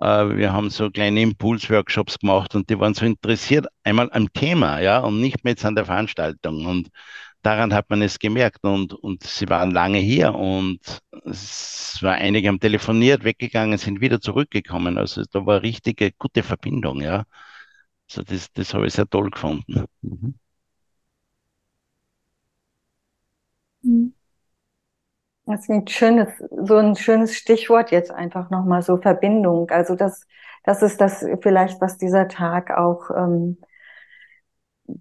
äh, 0.00 0.06
wir 0.36 0.52
haben 0.52 0.68
so 0.68 0.90
kleine 0.90 1.22
Impulsworkshops 1.22 2.18
gemacht 2.18 2.54
und 2.54 2.68
die 2.68 2.78
waren 2.78 2.92
so 2.92 3.06
interessiert 3.06 3.66
einmal 3.84 4.10
am 4.12 4.30
Thema, 4.32 4.80
ja, 4.80 4.98
und 4.98 5.20
nicht 5.20 5.44
mehr 5.44 5.52
jetzt 5.52 5.64
an 5.64 5.76
der 5.76 5.86
Veranstaltung. 5.86 6.66
Und 6.66 6.88
daran 7.46 7.72
hat 7.74 7.90
man 7.90 8.02
es 8.02 8.18
gemerkt 8.18 8.64
und, 8.64 8.92
und 8.94 9.22
sie 9.22 9.48
waren 9.48 9.70
lange 9.70 9.98
hier 9.98 10.34
und 10.34 10.80
es 11.24 11.98
war 12.02 12.14
einige 12.14 12.48
haben 12.48 12.60
telefoniert, 12.60 13.24
weggegangen, 13.24 13.78
sind 13.78 14.00
wieder 14.00 14.20
zurückgekommen. 14.20 14.98
Also 14.98 15.22
da 15.32 15.46
war 15.46 15.62
richtige 15.62 16.12
gute 16.12 16.42
Verbindung, 16.42 17.00
ja. 17.02 17.24
Also 18.10 18.22
das, 18.24 18.52
das 18.52 18.74
habe 18.74 18.86
ich 18.86 18.94
sehr 18.94 19.08
toll 19.08 19.30
gefunden. 19.30 19.86
Mhm. 23.82 24.12
Das 25.46 25.60
ist 25.62 25.70
ein 25.70 25.86
schönes, 25.86 26.28
so 26.64 26.76
ein 26.76 26.96
schönes 26.96 27.36
Stichwort 27.36 27.92
jetzt 27.92 28.10
einfach 28.10 28.50
nochmal 28.50 28.82
so 28.82 28.96
Verbindung. 28.96 29.70
Also 29.70 29.94
das, 29.94 30.26
das 30.64 30.82
ist 30.82 31.00
das 31.00 31.24
vielleicht, 31.42 31.80
was 31.80 31.98
dieser 31.98 32.26
Tag 32.28 32.72
auch 32.72 33.10
ähm, 33.16 33.58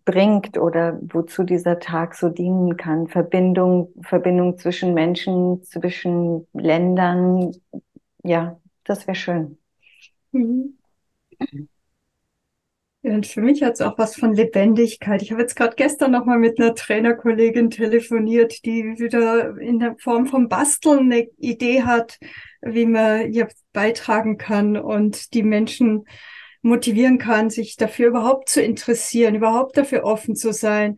bringt 0.03 0.57
oder 0.57 0.99
wozu 1.01 1.43
dieser 1.43 1.79
Tag 1.79 2.15
so 2.15 2.29
dienen 2.29 2.77
kann. 2.77 3.07
Verbindung, 3.07 3.93
Verbindung 4.01 4.57
zwischen 4.57 4.93
Menschen, 4.93 5.63
zwischen 5.63 6.47
Ländern. 6.53 7.51
Ja, 8.23 8.59
das 8.83 9.07
wäre 9.07 9.15
schön. 9.15 9.57
Mhm. 10.31 10.77
Ja, 13.05 13.13
und 13.13 13.27
für 13.27 13.41
mich 13.41 13.61
hat 13.61 13.73
es 13.73 13.81
auch 13.81 13.99
was 13.99 14.15
von 14.15 14.33
Lebendigkeit. 14.33 15.21
Ich 15.21 15.31
habe 15.31 15.41
jetzt 15.41 15.55
gerade 15.55 15.75
gestern 15.75 16.11
noch 16.11 16.25
mal 16.25 16.39
mit 16.39 16.59
einer 16.59 16.73
Trainerkollegin 16.73 17.69
telefoniert, 17.69 18.65
die 18.65 18.97
wieder 18.97 19.59
in 19.59 19.77
der 19.77 19.95
Form 19.99 20.25
von 20.25 20.49
Basteln 20.49 21.11
eine 21.11 21.27
Idee 21.37 21.83
hat, 21.83 22.17
wie 22.61 22.87
man 22.87 23.31
hier 23.31 23.47
beitragen 23.73 24.39
kann 24.39 24.75
und 24.75 25.35
die 25.35 25.43
Menschen 25.43 26.05
motivieren 26.65 27.19
kann, 27.19 27.49
sich 27.49 27.77
dafür 27.77 28.07
überhaupt 28.07 28.49
zu 28.49 28.61
interessieren, 28.61 29.35
überhaupt 29.35 29.77
dafür 29.77 30.03
offen 30.03 30.35
zu 30.35 30.51
sein. 30.51 30.97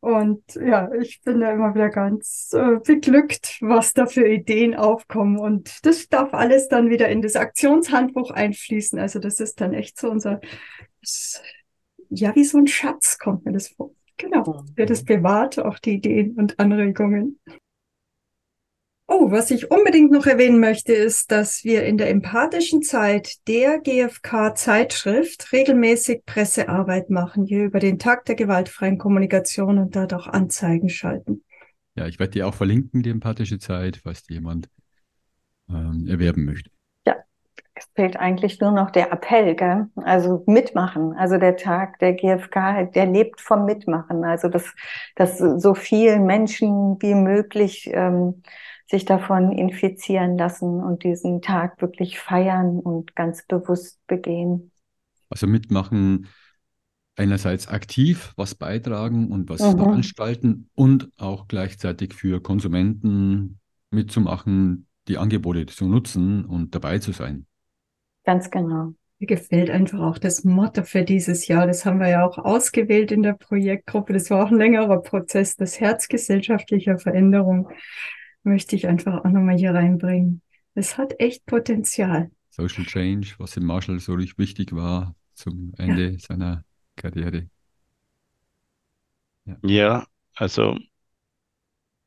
Und 0.00 0.42
ja, 0.54 0.92
ich 1.00 1.22
bin 1.22 1.40
da 1.40 1.50
immer 1.50 1.74
wieder 1.74 1.88
ganz 1.88 2.50
äh, 2.52 2.76
beglückt, 2.84 3.56
was 3.60 3.94
da 3.94 4.06
für 4.06 4.28
Ideen 4.28 4.76
aufkommen. 4.76 5.38
Und 5.38 5.84
das 5.84 6.08
darf 6.08 6.34
alles 6.34 6.68
dann 6.68 6.90
wieder 6.90 7.08
in 7.08 7.22
das 7.22 7.36
Aktionshandbuch 7.36 8.30
einfließen. 8.30 8.98
Also 8.98 9.18
das 9.18 9.40
ist 9.40 9.60
dann 9.60 9.72
echt 9.72 9.98
so 9.98 10.10
unser, 10.10 10.40
das, 11.00 11.42
ja, 12.10 12.34
wie 12.36 12.44
so 12.44 12.58
ein 12.58 12.68
Schatz 12.68 13.18
kommt 13.18 13.46
mir 13.46 13.52
das 13.52 13.68
vor. 13.68 13.90
Genau, 14.18 14.62
der 14.76 14.86
das 14.86 15.04
bewahrt, 15.04 15.58
auch 15.58 15.78
die 15.78 15.94
Ideen 15.94 16.34
und 16.34 16.58
Anregungen. 16.58 17.40
Oh, 19.20 19.32
was 19.32 19.50
ich 19.50 19.68
unbedingt 19.68 20.12
noch 20.12 20.26
erwähnen 20.26 20.60
möchte, 20.60 20.92
ist, 20.92 21.32
dass 21.32 21.64
wir 21.64 21.84
in 21.84 21.98
der 21.98 22.08
empathischen 22.08 22.82
Zeit 22.82 23.48
der 23.48 23.80
GfK-Zeitschrift 23.80 25.52
regelmäßig 25.52 26.24
Pressearbeit 26.24 27.10
machen, 27.10 27.44
hier 27.44 27.64
über 27.64 27.80
den 27.80 27.98
Tag 27.98 28.26
der 28.26 28.36
gewaltfreien 28.36 28.96
Kommunikation 28.96 29.78
und 29.78 29.96
dort 29.96 30.14
auch 30.14 30.28
Anzeigen 30.28 30.88
schalten. 30.88 31.42
Ja, 31.96 32.06
ich 32.06 32.20
werde 32.20 32.30
die 32.30 32.44
auch 32.44 32.54
verlinken, 32.54 33.02
die 33.02 33.10
empathische 33.10 33.58
Zeit, 33.58 33.96
falls 34.04 34.22
die 34.22 34.34
jemand 34.34 34.68
ähm, 35.68 36.06
erwerben 36.08 36.44
möchte. 36.44 36.70
Ja, 37.04 37.16
es 37.74 37.88
fehlt 37.96 38.16
eigentlich 38.16 38.60
nur 38.60 38.70
noch 38.70 38.92
der 38.92 39.10
Appell, 39.10 39.56
gell? 39.56 39.88
Also 39.96 40.44
mitmachen. 40.46 41.12
Also 41.14 41.38
der 41.38 41.56
Tag 41.56 41.98
der 41.98 42.12
GfK, 42.12 42.84
der 42.94 43.06
lebt 43.06 43.40
vom 43.40 43.64
Mitmachen. 43.64 44.22
Also 44.22 44.48
dass, 44.48 44.72
dass 45.16 45.38
so 45.38 45.74
viele 45.74 46.20
Menschen 46.20 46.98
wie 47.00 47.16
möglich 47.16 47.90
ähm, 47.92 48.42
sich 48.90 49.04
davon 49.04 49.52
infizieren 49.52 50.38
lassen 50.38 50.82
und 50.82 51.04
diesen 51.04 51.42
Tag 51.42 51.80
wirklich 51.80 52.18
feiern 52.18 52.80
und 52.80 53.14
ganz 53.14 53.44
bewusst 53.46 53.98
begehen. 54.06 54.70
Also 55.30 55.46
mitmachen, 55.46 56.28
einerseits 57.16 57.68
aktiv 57.68 58.32
was 58.36 58.54
beitragen 58.54 59.30
und 59.32 59.50
was 59.50 59.60
Mhm. 59.60 59.78
veranstalten 59.78 60.70
und 60.74 61.10
auch 61.18 61.48
gleichzeitig 61.48 62.14
für 62.14 62.40
Konsumenten 62.42 63.60
mitzumachen, 63.90 64.86
die 65.08 65.18
Angebote 65.18 65.66
zu 65.66 65.86
nutzen 65.86 66.44
und 66.44 66.74
dabei 66.74 66.98
zu 66.98 67.12
sein. 67.12 67.46
Ganz 68.24 68.50
genau. 68.50 68.92
Mir 69.20 69.26
gefällt 69.26 69.70
einfach 69.70 70.00
auch 70.00 70.18
das 70.18 70.44
Motto 70.44 70.84
für 70.84 71.02
dieses 71.02 71.48
Jahr. 71.48 71.66
Das 71.66 71.84
haben 71.84 71.98
wir 71.98 72.08
ja 72.08 72.24
auch 72.24 72.38
ausgewählt 72.38 73.10
in 73.10 73.22
der 73.24 73.32
Projektgruppe. 73.32 74.12
Das 74.12 74.30
war 74.30 74.44
auch 74.44 74.50
ein 74.50 74.58
längerer 74.58 75.02
Prozess. 75.02 75.56
Das 75.56 75.80
Herz 75.80 76.06
gesellschaftlicher 76.08 76.98
Veränderung 76.98 77.68
möchte 78.48 78.76
ich 78.76 78.86
einfach 78.86 79.24
auch 79.24 79.30
nochmal 79.30 79.56
hier 79.56 79.74
reinbringen. 79.74 80.42
Es 80.74 80.98
hat 80.98 81.14
echt 81.18 81.46
Potenzial. 81.46 82.30
Social 82.50 82.84
Change, 82.84 83.34
was 83.38 83.56
im 83.56 83.64
Marshall 83.64 84.00
so 84.00 84.14
richtig 84.14 84.38
wichtig 84.38 84.74
war 84.74 85.14
zum 85.34 85.72
Ende 85.78 86.18
seiner 86.18 86.64
Karriere. 86.96 87.48
Ja, 89.62 90.06
also 90.34 90.76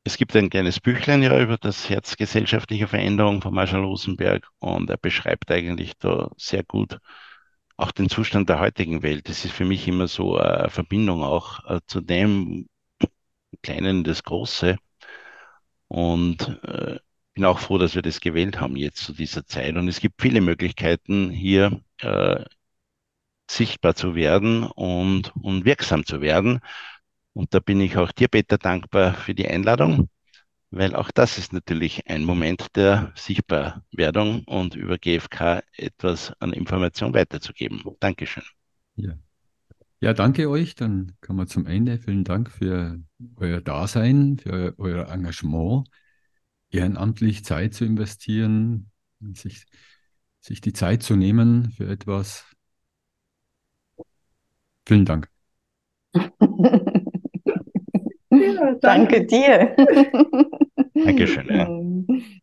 es 0.04 0.18
gibt 0.18 0.36
ein 0.36 0.50
kleines 0.50 0.80
Büchlein 0.80 1.24
ja 1.24 1.40
über 1.40 1.58
das 1.58 1.90
Herz 1.90 2.18
gesellschaftlicher 2.18 2.88
Veränderung 2.88 3.42
von 3.42 3.54
Marshall 3.54 3.84
Rosenberg 3.84 4.48
und 4.60 4.90
er 4.90 4.98
beschreibt 4.98 5.52
eigentlich 5.52 5.98
da 5.98 6.32
sehr 6.38 6.64
gut 6.64 6.98
auch 7.78 7.92
den 7.92 8.10
Zustand 8.10 8.48
der 8.50 8.60
heutigen 8.60 9.02
Welt. 9.02 9.28
Das 9.28 9.44
ist 9.44 9.54
für 9.54 9.66
mich 9.66 9.88
immer 9.88 10.08
so 10.08 10.38
eine 10.38 10.70
Verbindung 10.70 11.24
auch 11.24 11.66
äh, 11.66 11.80
zu 11.88 12.00
dem 12.00 12.68
Kleinen, 13.64 14.04
das 14.04 14.24
Große. 14.24 14.78
Und 15.92 16.60
äh, 16.64 17.00
bin 17.34 17.46
auch 17.46 17.60
froh, 17.60 17.78
dass 17.78 17.96
wir 17.96 18.02
das 18.02 18.22
gewählt 18.22 18.60
haben 18.62 18.78
jetzt 18.78 19.04
zu 19.04 19.14
dieser 19.14 19.46
Zeit. 19.46 19.76
Und 19.76 19.88
es 19.90 20.00
gibt 20.00 20.22
viele 20.22 20.42
Möglichkeiten, 20.42 21.30
hier 21.32 21.82
äh, 22.00 22.46
sichtbar 23.50 23.96
zu 23.96 24.16
werden 24.16 24.64
und, 24.64 25.36
und 25.36 25.66
wirksam 25.66 26.06
zu 26.06 26.22
werden. 26.22 26.60
Und 27.34 27.54
da 27.54 27.60
bin 27.60 27.82
ich 27.82 27.98
auch 27.98 28.12
dir, 28.12 28.28
Peter, 28.30 28.58
dankbar 28.58 29.14
für 29.16 29.36
die 29.36 29.48
Einladung. 29.48 30.10
weil 30.72 30.96
auch 30.96 31.12
das 31.12 31.38
ist 31.38 31.54
natürlich 31.54 32.08
ein 32.08 32.24
Moment 32.26 32.76
der 32.76 33.14
Sichtbarwerdung 33.16 34.44
und 34.46 34.76
über 34.76 34.98
GfK 34.98 35.64
etwas 35.78 36.34
an 36.40 36.54
Information 36.54 37.14
weiterzugeben. 37.14 37.84
Dankeschön. 38.00 38.44
Ja. 38.96 39.18
Ja, 40.04 40.14
danke 40.14 40.50
euch. 40.50 40.74
Dann 40.74 41.12
kommen 41.22 41.38
wir 41.38 41.46
zum 41.46 41.68
Ende. 41.68 42.00
Vielen 42.00 42.24
Dank 42.24 42.50
für 42.50 43.00
euer 43.36 43.62
Dasein, 43.62 44.40
für 44.40 44.74
euer 44.80 45.08
Engagement, 45.08 45.88
ehrenamtlich 46.72 47.46
Zeit 47.46 47.76
zu 47.76 47.86
investieren, 47.86 48.90
sich, 49.34 49.66
sich 50.40 50.60
die 50.60 50.74
Zeit 50.74 51.04
zu 51.04 51.16
nehmen 51.16 51.72
für 51.78 51.88
etwas. 51.88 52.46
Vielen 54.88 55.06
Dank. 55.06 55.30
ja, 56.16 56.30
danke. 58.32 58.80
danke 58.82 59.26
dir. 59.28 59.76
Dankeschön. 60.96 61.48
Ja. 61.48 61.70